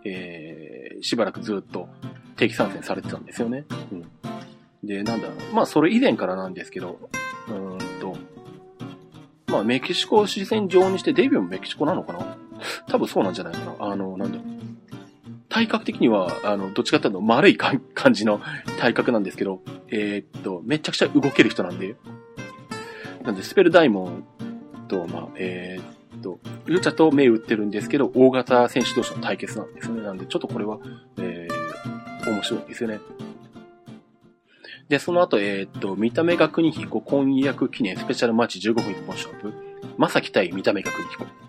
[0.05, 1.89] えー、しばらくずっと
[2.37, 3.67] 定期参戦されてたんですよね。
[3.93, 4.07] うん。
[4.83, 5.55] で、なんだろう。
[5.55, 6.99] まあ、それ以前からなんですけど、
[7.49, 8.17] うーんと、
[9.49, 12.37] まあ、メキシコを視線上にしてデビューもメキシコなのかな？
[12.89, 13.75] 多分そうなんじゃないかな。
[13.93, 14.56] あの、なんだろう。
[15.57, 17.81] 体格的には、あの、どっちかっていうと丸い感
[18.13, 18.43] じの
[18.79, 21.97] 体格なんですけど、えー、っと、めちゃくちゃ動ける人なんで、
[23.25, 24.25] なんで、スペルダイモン
[24.87, 30.03] と、まあ、えー、っと、ルチャと目打ってるんですけど、大型選手同士の対決なんですね。
[30.03, 30.79] なんで、ちょっとこれは、
[31.17, 33.01] えー、面白いですよね。
[34.91, 39.55] で、その後、えー、っと、見た目が国彦婚約記念スペシャルマッチ15分一本勝負。
[39.97, 41.46] まさき対見た目が国彦。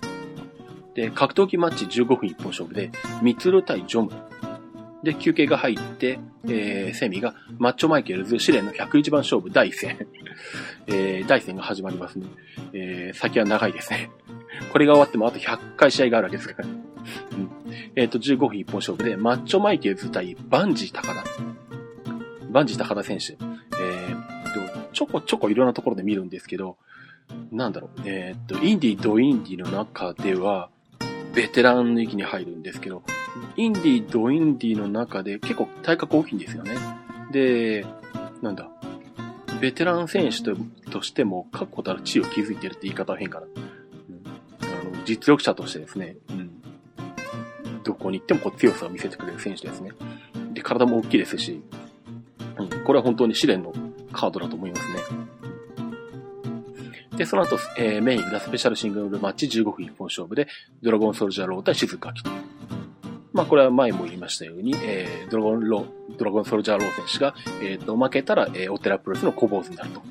[0.98, 2.90] で、格闘技マッチ15分一本勝負で、
[3.22, 4.12] ミツル対ジョム。
[5.04, 10.08] で、休憩が入って、えー、セミがマッチョマイケルズ試練の101番勝負第一戦。
[10.88, 12.26] えー、第一戦が始まりますね。
[12.74, 14.10] えー、先は長いですね。
[14.74, 16.66] これが終わってもあと100回試合があるわけですから。
[16.68, 16.76] うん。
[17.96, 21.24] えっ、ー、と、15分一本勝負で、マッチョマイケルズ対バンジー高田。
[22.50, 23.34] バンジー高田選手。
[23.80, 26.78] えー、と、ちょこちょこいろんなところで見るんですけど、
[27.52, 28.02] なんだろう。
[28.06, 30.72] えっ、と、インディー、ドインディの中では、
[31.34, 33.04] ベテランの域に入るんですけど、
[33.56, 36.76] インディー、ドインディの中で結構体格大きいんですよね。
[37.32, 37.86] で、
[38.42, 38.70] なんだ、
[39.60, 40.56] ベテラン選手と
[40.92, 43.48] としても確固たる地位を築いてるって言い方は変かな。
[43.48, 43.62] うん、
[44.62, 46.62] あの実力者としてですね、うん、
[47.84, 49.92] どこに行ってもこう強さを見せてくれる選手ですね。
[50.54, 51.62] で、体も大きいですし、
[52.58, 53.74] うん、これは本当に試練の
[54.12, 55.27] カードだと思いますね。
[57.18, 60.48] で、その後、えー、メインがスペシャルシングルマッチ15分一本勝負で、
[60.84, 62.30] ドラゴンソルジャーロー対静かきと。
[63.34, 70.02] まあ、これは前も言いましたように、えー、ドラゴンロー、ドラゴンソルジャーロー選手が、えっ、ー、と、負けたら、えー、オテラプロレスの小坊主になると。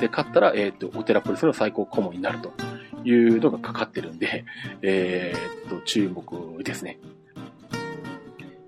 [0.00, 2.52] で、勝ったら、えっ、ー、と、オテラプロレスの最高顧問になると
[3.04, 4.44] いうのがかかってるんで、
[4.80, 5.34] え
[5.66, 6.98] っ、と、注目ですね。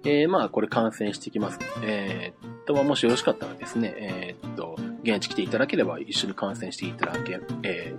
[0.05, 1.59] えー、まあ、これ観戦していきます。
[1.83, 4.77] え、っと、もしよろしかったらですね、え、っと、
[5.11, 7.95] 現地来ていただければ一緒に観戦していただけ、え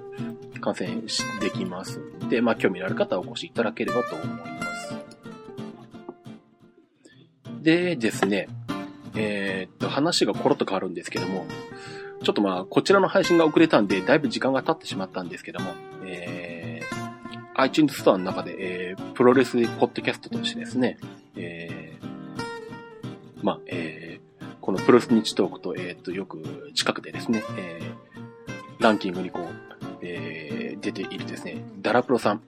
[0.54, 1.04] ー、観戦
[1.39, 4.36] できますんで、まあ、興味のある方はお越しいただければと思いま
[4.76, 4.95] す。
[7.62, 8.48] でですね、
[9.15, 11.45] えー、っと、話がコロッと変わるんですけども、
[12.24, 15.72] ちょっとまあ、こちらの配信が遅れたんで、だいぶ時間が経ってしまったんですけども、
[16.06, 18.56] えー、iTunes ストアの中で、
[18.91, 20.98] えー、プロレスポッドキャストとしてですね、
[21.36, 24.09] えー、まあ、えー、
[24.69, 29.45] このプロスニッチトークと、えっ、ー、と、よく近くでですね、えー、ランキングにこう、
[30.03, 32.43] えー、出ているですね、ダラプロさん、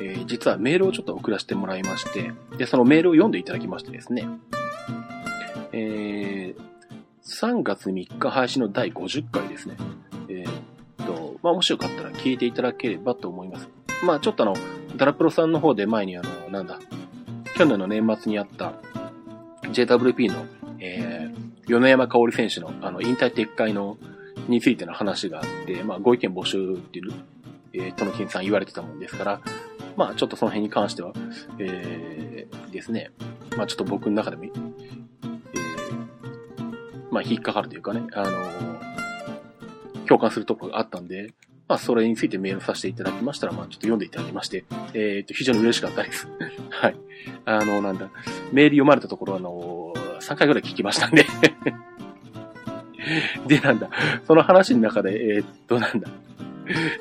[0.00, 4.26] えー、実はメールをちょっと送らせてもらいまして、で、そのメールを読んでいただきましてですね、
[5.70, 6.56] えー、
[7.24, 9.76] 3月3日配信の第50回ですね。
[10.28, 10.50] えー、
[11.04, 13.68] っと、まあ、もしよかったら聞いていただければと思います。
[14.04, 14.56] まあ、ちょっとあの、
[14.96, 16.80] ダラプロさんの方で前にあの、なんだ、
[17.54, 18.72] 去年の年末にあった
[19.70, 20.44] JWP の、
[20.80, 21.21] えー、
[21.66, 23.98] 米山香織選手のあの、引退撤回の、
[24.48, 27.12] についての話があって、まあ、ご意見募集っていう、
[27.74, 29.40] えー、トノキンさん言われてたもんですから、
[29.96, 31.12] まあ、ちょっとその辺に関しては、
[31.58, 33.10] えー、ですね、
[33.56, 34.52] まあ、ちょっと僕の中でも、えー、
[37.10, 41.32] まあ、引っかかるというかね、あのー、共感するところがあったんで、
[41.68, 46.28] まあ、それについてメールさせていただきましたら、まあ、ちょっと読んでいただきまして、えっ、と、非常に嬉しかったです。
[46.70, 46.96] はい。
[47.44, 48.10] あの、なんだ、
[48.52, 49.91] メール読まれたところ、あの、
[50.22, 51.26] 3回ぐらい聞きましたんで
[53.46, 53.90] で、なんだ、
[54.26, 56.08] その話の中で、えー、っと、なんだ、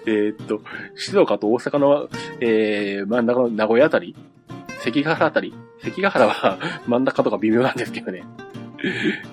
[0.05, 0.61] えー、っと、
[0.95, 4.15] 静岡と大阪の、えー、真ん中の名古屋あたり、
[4.79, 5.53] 関ヶ原あたり、
[5.83, 6.57] 関ヶ原は
[6.87, 8.23] 真ん中とか微妙なんですけどね。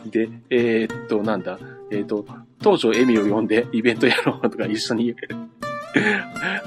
[0.06, 1.58] で、えー、っと、なんだ、
[1.90, 2.26] え、っと、
[2.62, 5.14] 当時エミを呼んでイベントやろうとか一緒に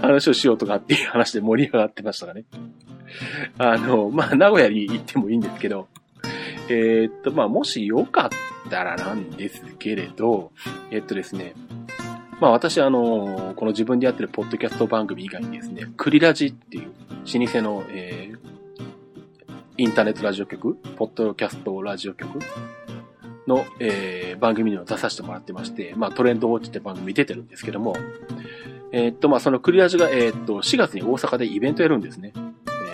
[0.02, 2.46] 話をしようとかっていう話で盛り上がってましたかね。
[3.58, 5.88] あの、まあ、名古屋に行ってもいいんですけど、
[6.70, 10.52] えー、っと、まあ、もしよかったらなんですけれど、
[10.92, 11.54] えっとですね、
[12.42, 16.92] まあ私あの、この自分でやってるポッドキャスト番組以外にですね、クリラジっていう
[17.40, 18.38] 老舗の、えー、
[19.78, 22.40] インターネットラジオ局、ポッドキャストラジオ局
[23.46, 27.96] の、えー、番組には出させてもらってまして、まあトレンドウォッチって番組出てるんですけども、
[28.92, 32.34] えー、っと、まあそのクリラジが、えー、っと、4月に大阪でイベントやるんですね。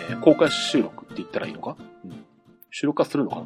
[0.09, 1.77] えー、公開収録って言ったらいいのか、
[2.71, 3.41] 収録化するのかな、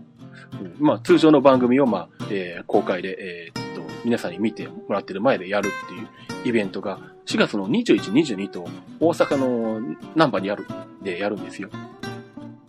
[0.62, 6.08] うん、まあ通常の番組を、まあ、えー、公開で、えー、っと、皆さんに見てもらってる前でやるっていう
[6.46, 8.68] イベントが、4月の21、22と
[9.00, 9.80] 大阪の
[10.16, 10.66] 南波にある、
[11.04, 11.70] でやるんですよ。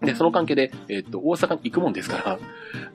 [0.01, 2.38] で、その関係で、えっ、と、大阪に行くもんですか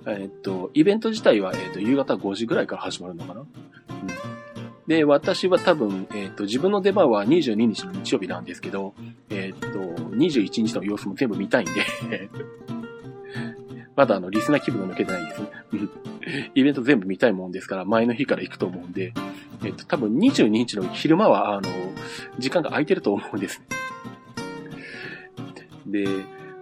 [0.06, 3.42] ら、えっ、と、イベント自体は、えっ、と、夕方5時ぐらいから始まるのかな？
[3.42, 3.48] うん、
[4.88, 8.94] で、私は多分、えっ、と、自分の出番は22日の日曜日なんですけど、
[9.30, 11.72] えっ、と、21日の様子も全部見たいんで
[13.98, 15.42] まだあの、リスナー気分が抜けてないです。
[16.54, 19.12] イベント全部見たいもんですから、前の日から行くと思うんで、
[19.66, 21.68] えっと、多分22日の昼間は、あの、
[22.38, 23.66] 時間が空いてると思うんですね。
[25.88, 26.08] で、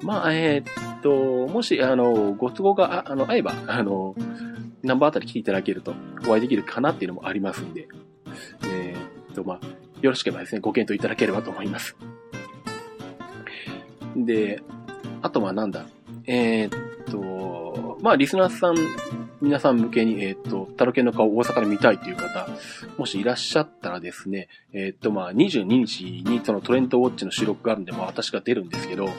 [0.02, 4.16] まあ、えー、っと、もし、あの、ご都合が、ああの、合えば、あの、
[4.82, 5.94] ナンバーあたり来ていただけると
[6.26, 7.90] お会いできるかなっていうのもありますんで、
[8.64, 9.68] えー、っと、まあ、
[10.02, 11.98] よろしければですね、ご検討いただければと思います。
[14.16, 14.62] で、
[15.22, 15.86] あとはなんだ、
[16.28, 16.85] えー、っと、
[18.06, 18.76] まあ、リスナーさん、
[19.42, 22.48] 皆さん向けに、えー、っと、タロケンの顔を大阪で見たいという方、
[23.00, 29.10] もしいらっしゃったらですね、えー、っと、まあ、22日にそのトレンドウォッチの収録があるんで、まあ、私が出るんですけど、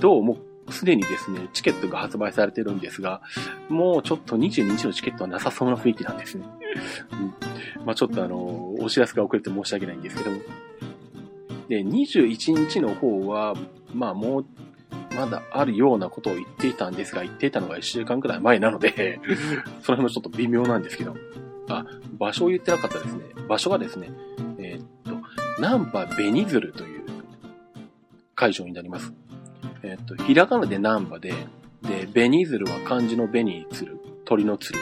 [0.00, 0.38] どうも、
[0.70, 3.20] すでにですね、チケットが発売されてるんですが、
[3.68, 6.46] もうちょっと22日のチケットはなさそうな雰囲気なんですね。
[7.78, 10.40] うん、まあちょっとあの、お知らせが遅れて申し訳ないんですけども。
[11.68, 13.54] で、21日の方は、
[13.94, 14.46] まあもう、
[15.16, 19.18] まだあるようなことを言っていたんですが、言っていたのが1週間くらい前なので
[19.82, 21.16] その辺もちょっと微妙なんですけど。
[21.68, 21.84] あ、
[22.18, 23.24] 場所を言ってなかったですね。
[23.48, 24.10] 場所がですね、
[24.58, 27.04] えー、っと、ナンパベニズルという
[28.34, 29.12] 会場になります。
[29.82, 31.32] えっと、ひらがなでナンバで、
[31.82, 34.78] で、ベニズルは漢字のベにつる、鳥のつる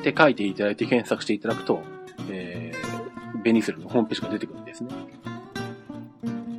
[0.00, 1.82] って書いていただいて検索していただくと、
[2.30, 4.90] えー、ベニズルのホームページが出てくるんですね。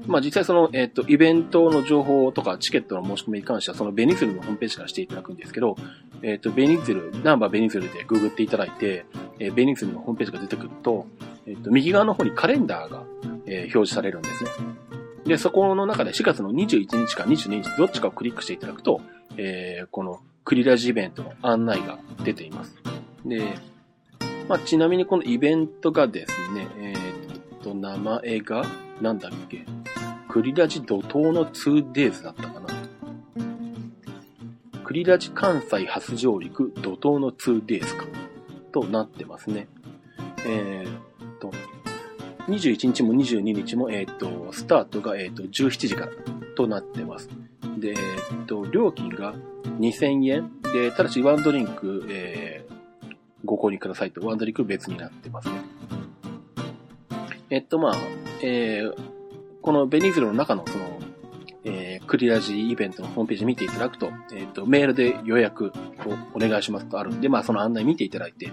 [0.09, 5.75] まあ実際その、えっ、と、イベントの情報とかチケットの申し込みに関しては、そのベニズルのホームページからしていただくんですけど、
[6.23, 9.05] えっ、と、ベニズル、ナンバーベニズルでググっていただいて、
[9.37, 11.05] えー、ベニズルのホームページが出てくると、
[11.45, 13.03] えっ、と、右側の方にカレンダーが、
[13.45, 14.49] えー、表示されるんですね。
[15.25, 19.01] で、そこの中で4月の21日か22日、どっちかをクリックしていただくと、
[19.37, 22.75] えー、このクリラジイベントの案内が出ています。
[23.23, 23.59] で、
[24.47, 28.65] まあ、ちなみにこのイベントがですね、えー、っと、名前が、
[28.99, 29.65] なんだっけ、
[30.29, 32.67] クリラジ怒涛の 2days だったかな。
[34.83, 38.05] クリラジ関西初上陸怒涛の 2days か。
[38.71, 39.67] となってますね。
[40.45, 40.99] えー、
[42.47, 46.11] 21日も22日も、えっ、と、スタートが、えっ、と、17時から
[46.55, 47.27] となってます。
[47.79, 49.33] で、えっ、と、料金が
[49.79, 50.51] 2000円。
[50.73, 53.15] で、ただしワンドリンク、えー、
[53.45, 55.55] ご購入くださいと、ワンドリンク別になってますね。
[57.49, 57.95] えっと、まあ、
[58.43, 59.18] えー、
[59.61, 60.99] このベニズルの中のその、
[61.63, 65.71] えー、クリラジーイベントのホームページ見ていただくと、えっ、と、メールで予約
[66.05, 68.51] をお願いしますとあるんで、まあ、その案内見ていただいて、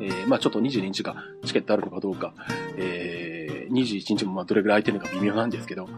[0.00, 2.34] えー、まあ、ちょっと22日がチケットあるのかどうか、
[2.76, 5.88] えー21日もまあどれぐらい空いてるのか微妙なんですけど、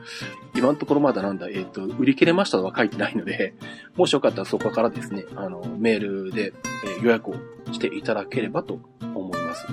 [0.55, 3.55] 今のところまだなんだ、えっ、ー、と、売り切れましたとは書いてないので、
[3.97, 6.53] もしよかったらそこからですね、あの、メールで、
[7.01, 7.35] え予約を
[7.73, 8.81] していただければと
[9.15, 9.67] 思います。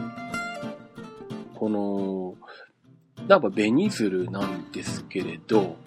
[1.56, 2.36] この、
[3.28, 5.78] なんかベニズルなんですけれど、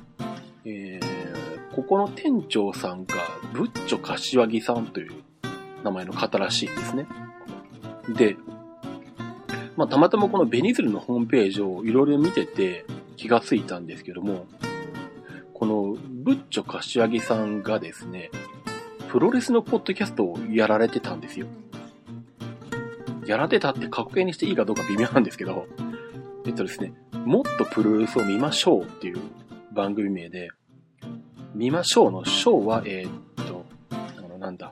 [0.65, 3.15] えー、ここの店長さんが、
[3.53, 5.13] ブッチョ柏木さんという
[5.85, 7.07] 名前の方らしいんですね。
[8.09, 8.37] で、
[9.77, 14.47] まあ、たまたまこのベニズルのホームページをいろいろ見てて気がついたんですけども、
[15.53, 18.31] このブッチョ柏木さんがですね、
[19.09, 21.47] プロレスのポッドキャストをやられてたんですよ。
[23.27, 25.67] やられてたって格好にしていいかどうか微妙なんですけど、
[26.47, 26.95] えっとですね、
[27.27, 29.19] もっとプロレスを見ましょうっていう
[29.73, 30.51] 番組名で、
[31.57, 34.71] 見ましょうのショーは、えー、っと、あの、なんだ、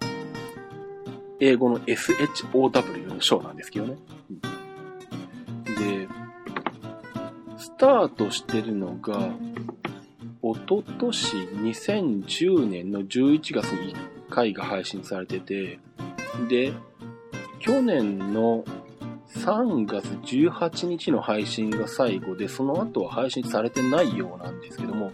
[1.41, 3.97] 英語の SHOW のショーなんですけどね。
[5.65, 6.09] で、
[7.59, 9.31] スタートしてるのが、
[10.41, 13.99] おととし2010年の11月に1
[14.31, 15.81] 回が配信されてて、
[16.49, 16.73] で、
[17.59, 18.65] 去年の
[19.37, 25.11] 3月18日の配信が最後で、その後は配信されてないようなんですけども、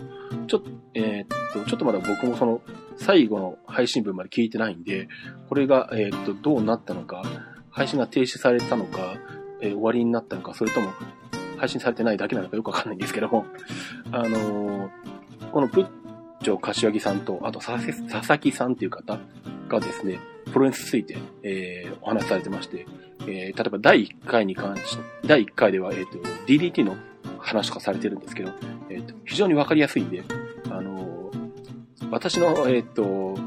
[0.47, 2.61] ちょっと、えー、っと、ちょっとまだ僕もその
[2.97, 5.09] 最後の配信分まで聞いてないんで、
[5.49, 7.23] これが、えー、っと、どうなったのか、
[7.71, 9.15] 配信が停止されたのか、
[9.61, 10.93] えー、終わりになったのか、それとも
[11.57, 13.47] 配信されてないだけなのかよくわかんないんですけども、
[14.13, 15.89] あのー、このプッ
[16.43, 19.19] チョ柏木さんと、あと佐々木さんっていう方
[19.69, 20.19] がですね、
[20.53, 22.87] プロレスについて、えー、お話しされてまして、
[23.23, 26.97] えー、例えば第1回に関して、第1回では、えっ、ー、と、DDT の
[27.39, 28.53] 話とかされてるんですけど、
[28.89, 30.23] えっ、と、非常にわかりやすいんで、
[30.71, 31.31] あの、
[32.11, 33.39] 私の、えっ、と、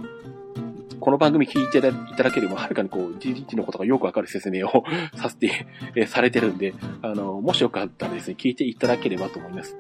[0.99, 1.82] この番組聞いてい
[2.16, 4.86] ただければ、はるかにこう、DDT のことがよくわかる説明を
[5.16, 9.78] させて、えされてるんで、あの、もしよかったらですね、聞いていただければと思います。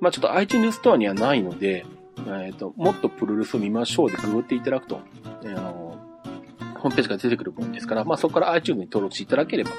[0.00, 1.84] まあちょっと iTunes ストアにはないので、
[2.28, 5.00] えっ、と、もっとプロレスを見ましょうでググっていただくと、
[6.82, 9.70] ホームページが出てくるもんですから、まあそこから iTunes に登録していただければ、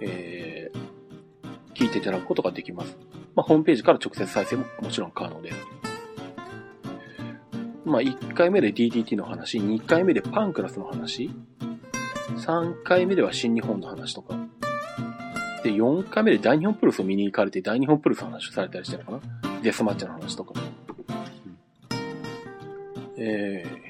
[0.00, 2.96] えー、聞いていただくことができます。
[3.36, 5.56] まあホームページから直接再生ももちろん可能です。
[7.84, 11.30] まあ、1回目で DDT の話、2回目でパンクラスの話、
[12.36, 14.34] 3回目では新日本の話とか、
[15.62, 20.60] で、4回目で大日本プロスを見に行かれて、大日本プロスの話をされたりしてるのかなデスマッチの話とか。
[23.16, 23.87] えー、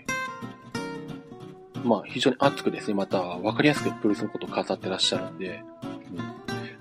[1.84, 5.62] まあ、非常に熱くですね、また分かりやすくプロレスのことを語ってらっしゃるんで、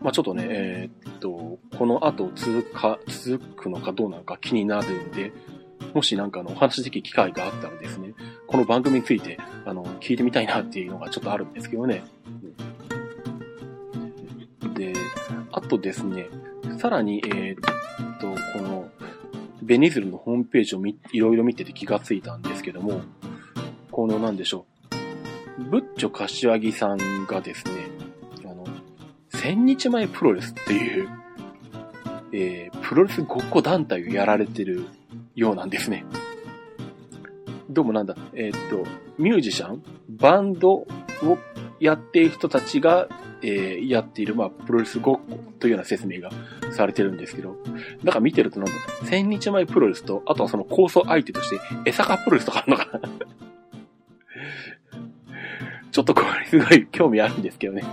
[0.02, 5.32] まあちょっとね、えー、っと、この後続か、続くのかどうなのか気になるんで、
[5.93, 8.14] もしなんかあの、お話できる機会があったらですね、
[8.48, 12.04] この番組について、あの、聞いてみたいなっていうのがちょっとあるんですけどね。
[14.74, 14.93] で、
[15.52, 16.28] あとですね、
[16.78, 18.89] さらに、えー、っと、この、
[19.62, 23.02] ベニズルのホームページをみいろいろ見てて気がついたんですけども、
[23.91, 24.76] このなんでしょう。
[25.58, 27.72] ブッチョ柏木さんがですね、
[28.45, 28.66] あの、
[29.30, 31.10] 千日前プロレスっていう、
[32.32, 34.86] えー、プロレスごっこ団体をやられてる
[35.36, 36.05] ようなんですね。
[37.72, 38.88] どうもなんだ、えー、っと、
[39.18, 40.88] ミュージシャン、バンドを
[41.80, 43.08] やっている人たちが、
[43.41, 46.30] えー、やっている、まあ、プロレスごっこというような説明が
[46.72, 47.55] されてるんですけど、
[48.03, 48.74] だか見てるとなんだ、
[49.05, 53.10] 千日前プロレスと、あとはその構想相手として、エサカプロレスとかあるのかな
[55.91, 57.83] ちょっとこれすごい興味あるんですけどね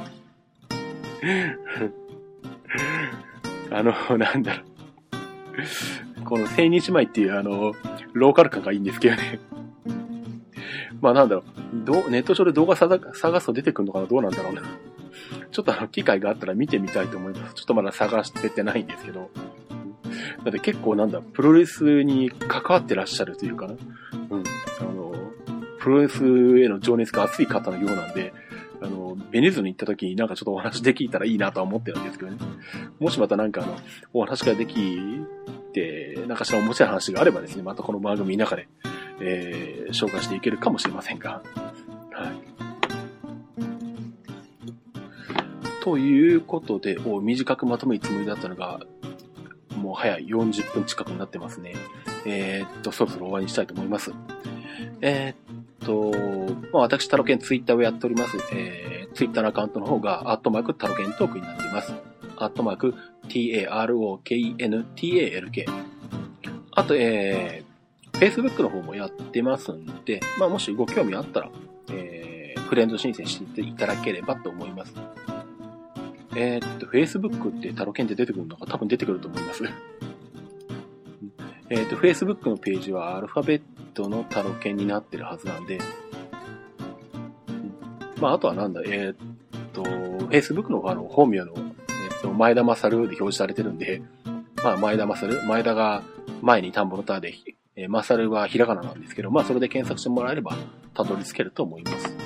[3.70, 4.62] あの、なんだろ
[6.20, 6.24] う。
[6.24, 7.74] この千日前っていうあの、
[8.12, 9.40] ローカル感がいいんですけどね
[11.01, 13.01] まあなんだろう、どネット上で動画探
[13.40, 14.62] すと出てくるのかなどうなんだろうな。
[15.51, 17.55] ちょっとあの、機会があったら見てみたいと思います。
[17.55, 19.30] ちょっとまだ探しててないんですけど。
[20.45, 23.74] だって結構なんだ、プロレスに関わってらっしゃるというかな。
[24.30, 24.45] うん。
[25.85, 28.32] プロレスへの情熱が熱い方のようなんで、
[28.80, 32.39] あの、ベネズに行った時になんかちょっとお話できたらいいなとは思ってるんですけどね。
[32.99, 33.76] もしまたなんかあの、
[34.14, 34.74] お話ができ
[35.74, 38.66] て、なんかしら面白い話があればですね、またこの番組の中で、
[39.20, 41.43] えー、紹介していけるかもしれませんが。
[42.12, 42.41] はい。
[45.82, 48.80] ということで、お短くまとめるつもりだったのが、
[49.76, 51.74] もう早い40分近くになってますね。
[52.24, 54.12] えー、っと、そろそろ終わりにしたいと思います。
[55.03, 55.43] えー、っ
[55.85, 56.12] と、
[56.72, 58.37] まあ、私、タロケンツイッターをやっております。
[58.53, 61.93] えー、ツイッターのアカウントの方が、アットマークタロケントークになっています。
[62.37, 62.95] アットマーク、
[63.28, 64.24] t-a-r-o-k-e-n-t-a-l-k。
[66.72, 71.51] あと、えー、Facebook の方もやってますんで、まあ、もしご興味あったら、
[71.91, 74.95] えー、フレンド申請していただければと思います。
[76.37, 79.62] えー、っと、Facebook ってタロケンで出てくるのか多分出てくると思います。
[81.77, 83.62] えっと、Facebook のページはアルファベッ
[83.95, 85.81] トのタロケンになってるはずなんで、
[88.20, 89.16] まあ、あとはなんだ、えー、っ
[89.72, 94.03] と、Facebook のあの本名の、えっと、前田正で表示されてるんで、
[94.62, 96.05] まあ、前田正前田が
[96.43, 97.35] 前に田んぼの田で
[97.77, 100.57] えー、マサルはひらがななんですけど、まあそれで検索してもらえれば
[100.95, 102.16] たどり着けると思います。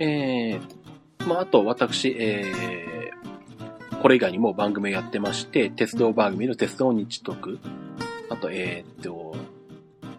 [0.00, 2.85] えー、まああと私、えー、
[4.02, 7.58] これ以外にも番組をやってまして、鉄道番組の鉄道日徳、
[8.30, 9.34] あと、えー、っと、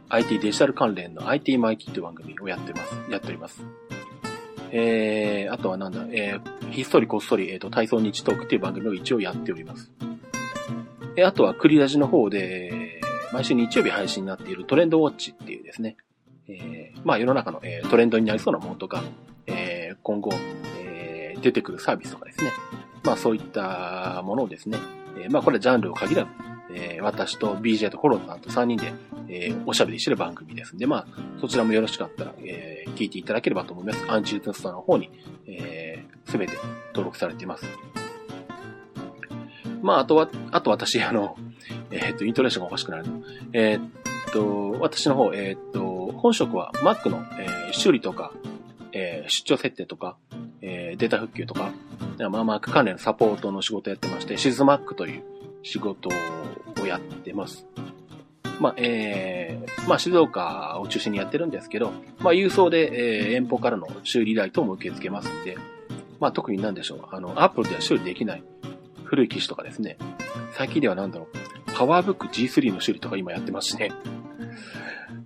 [0.09, 3.11] IT デジタル関連の IT マイキーという番組をやってます。
[3.11, 3.63] やっております。
[4.71, 9.91] えー、あとはなんだ、えー、ひっそりこっそり、えっ、ー、と、体操日トークっていう番組を一応やっております。
[11.15, 13.01] えー、あとはクリラジの方で、
[13.31, 15.97] 毎週日曜日配信になっているトレンドウォッチっていうですね、
[16.47, 19.03] えー、まあ世の中の、えー、トレンドになりそうなものとか、
[19.45, 20.31] えー、今後、
[20.79, 22.51] えー、出てくるサービスとかですね、
[23.07, 24.77] まあそういったものをですね、
[25.17, 26.29] えー、まあこれはジャンルを限らず、
[26.73, 28.91] えー、私と BJ とコロナさんと3人で、
[29.29, 31.07] えー、おしゃべりしてる番組ですんで、まあ、
[31.39, 34.03] そちらもよろしかったら、えー、聞いていただければと思います。
[34.11, 35.09] アンチュートストアの方に、
[35.45, 37.65] えー、すべて登録されています。
[39.81, 41.37] まあ、あとは、あと私、あの、
[41.91, 43.05] え、っと、イントネーションがおかしくなる。
[43.53, 48.33] え、っと、私の方、え、っと、本職は Mac の、えー、修理とか、
[48.91, 50.17] えー、出張設定とか、
[50.61, 51.71] えー、データ復旧とか、
[52.17, 55.23] まあ、Mac 関連サポートの仕事やってまして、シズ Mac という
[55.63, 56.09] 仕事
[56.81, 57.65] をやってます。
[58.59, 65.57] まあ、えー、まあ、静岡を中心にやってるんですけど、まあ、郵送で、えー、遠方からの修理代等も受け付けますんで、
[66.19, 66.99] まあ、特になんでしょう。
[67.11, 68.43] あの、Apple では修理できない、
[69.03, 69.97] 古い機種とかですね。
[70.53, 73.91] 最近ではなんだろう、パワーブック G3 の修理とか今やってますしね。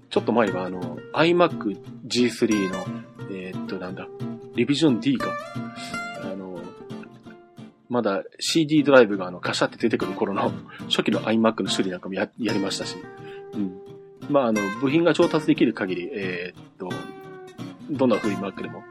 [0.09, 2.85] ちょっと前はあの、iMac G3 の、
[3.31, 4.07] えー、っとなんだ、
[4.55, 5.29] リビジョン D か。
[7.91, 10.53] まだ CD ドライブがあの、カシャって出てくる頃の
[10.87, 12.95] 初期の iMac の修理なんかもややりましたし。
[13.53, 13.81] うん。
[14.29, 16.89] まあ、あの、部品が調達できる限り、えー、っと、
[17.89, 18.85] どんな古い Mac でも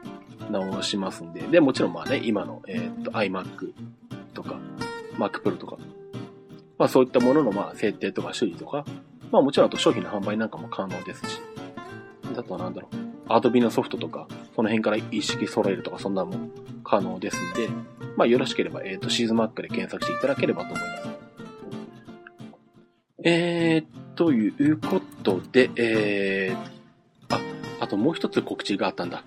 [0.51, 1.41] 直しますんで。
[1.41, 3.73] で、もちろんまあね、今の、えー、っと、iMac
[4.35, 4.59] とか、
[5.17, 5.77] Mac Pro とか、
[6.77, 8.85] まあそういったもののまあ設定とか修理とか、
[9.31, 11.41] まあもちろんあと商品の販売なんかも可能ですし、
[12.37, 16.49] あとはなんだろう、Adobe のソフトとか、その辺から意識揃えるとかそんなも
[16.83, 17.69] 可能ですんで、
[18.17, 21.09] まあよろしければ、えっ、ー、と、シーズマックで検索していただければと思います。
[23.23, 27.39] えー、ということで、えー、あ、
[27.79, 29.23] あともう一つ告知があったんだ。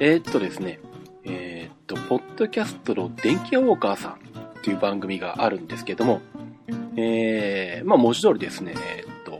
[0.00, 0.80] えー、っとですね、
[1.24, 4.16] えー、っと、ポッドキャストの電気ウォーカーさんっ
[4.62, 6.20] ていう番組があるんですけども、
[6.96, 9.38] えー、まあ文字通りですね、えー、っと、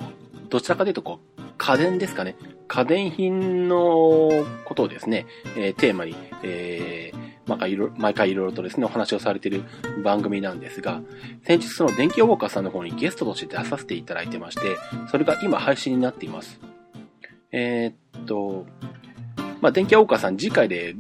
[0.49, 2.37] どちらかというとこう、家電ですかね。
[2.69, 4.31] 家電品の
[4.65, 5.27] ことをですね、
[5.57, 9.65] えー、テーマに、えー、毎回いろいろとですね、お話をされている
[10.03, 11.03] 番組なんですが、
[11.45, 14.77] 先日その電気ウォーカーさんの方にゲストとして出させていただいてまして、
[15.11, 16.61] それが今配信になっています。
[17.53, 18.67] えー、っと、
[19.61, 20.97] まあ、電気ウォーカーさん次回で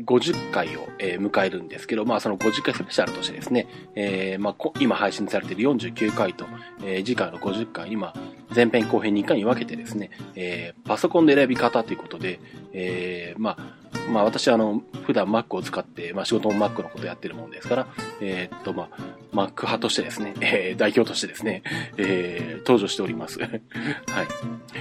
[0.00, 6.46] 50回を、迎えるんですけど、まあその50回スペシャルとしてですね、えー、まあ今配信されている49回と、
[6.84, 8.14] えー、次回の50回に、まあ
[8.54, 12.40] 前編後編2回に分けてですね、えー、パソコンで選び方ということで、
[12.72, 17.86] えー、まあ、まあ私はあの、普段 Mac を使って、まあ仕事も Mac のことやってるもんですから、
[18.20, 18.96] えー、っとまあ、
[19.32, 21.62] Mac 派としてですね、えー、代表としてですね、
[21.96, 23.38] えー、登場しております。
[23.40, 23.50] はい。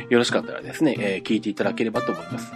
[0.10, 2.52] よろしかったらですね、えー、聞いていただければと思います。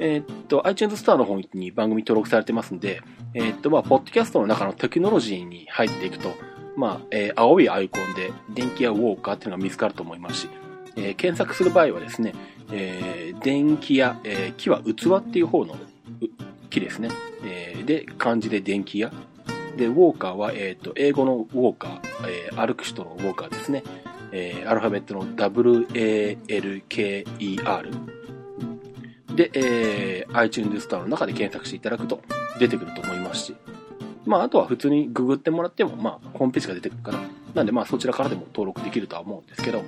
[0.00, 3.00] えー、っと、iTunes Store の方に番組登録されてますんで、
[3.34, 6.34] えー、っと、まあ、ポッドキャストの中のテクノロジーに入っていくと、
[6.76, 10.48] まあ、えー、青いアイコンで電気やウォーカーっていうのが見つかると思いますし、
[10.96, 12.34] えー、検索する場合はですね、
[12.72, 15.76] えー、電気や、えー、木は器っていう方の
[16.70, 17.10] 木ですね。
[17.44, 19.12] えー、で、漢字で電気屋。
[19.76, 23.82] で、ウォーカーは、えっ、ー、と、英語のウォーカー、えー、歩く人のウォーカーですね。
[24.32, 26.40] えー、アルファベットの W-A-L-K-E-R。
[29.34, 32.20] で、えー、iTunes ストアの中で検索していただくと
[32.58, 33.56] 出てくると思いますし、
[34.26, 37.18] まあ、あとは普通にググってもらっても、まあ、ホームページが出てくるから。
[37.54, 39.82] なんで、まあ、そちらからでも登録できるとは思うんですけど、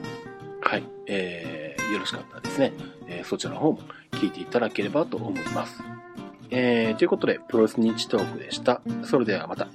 [0.61, 2.72] はい、えー、よろしかったらですね、
[3.09, 3.78] えー、そちらの方も
[4.12, 5.82] 聞いていただければと思います。
[6.51, 8.80] えー、ということで、プロレスニッチトークでした。
[9.03, 9.68] それではまた。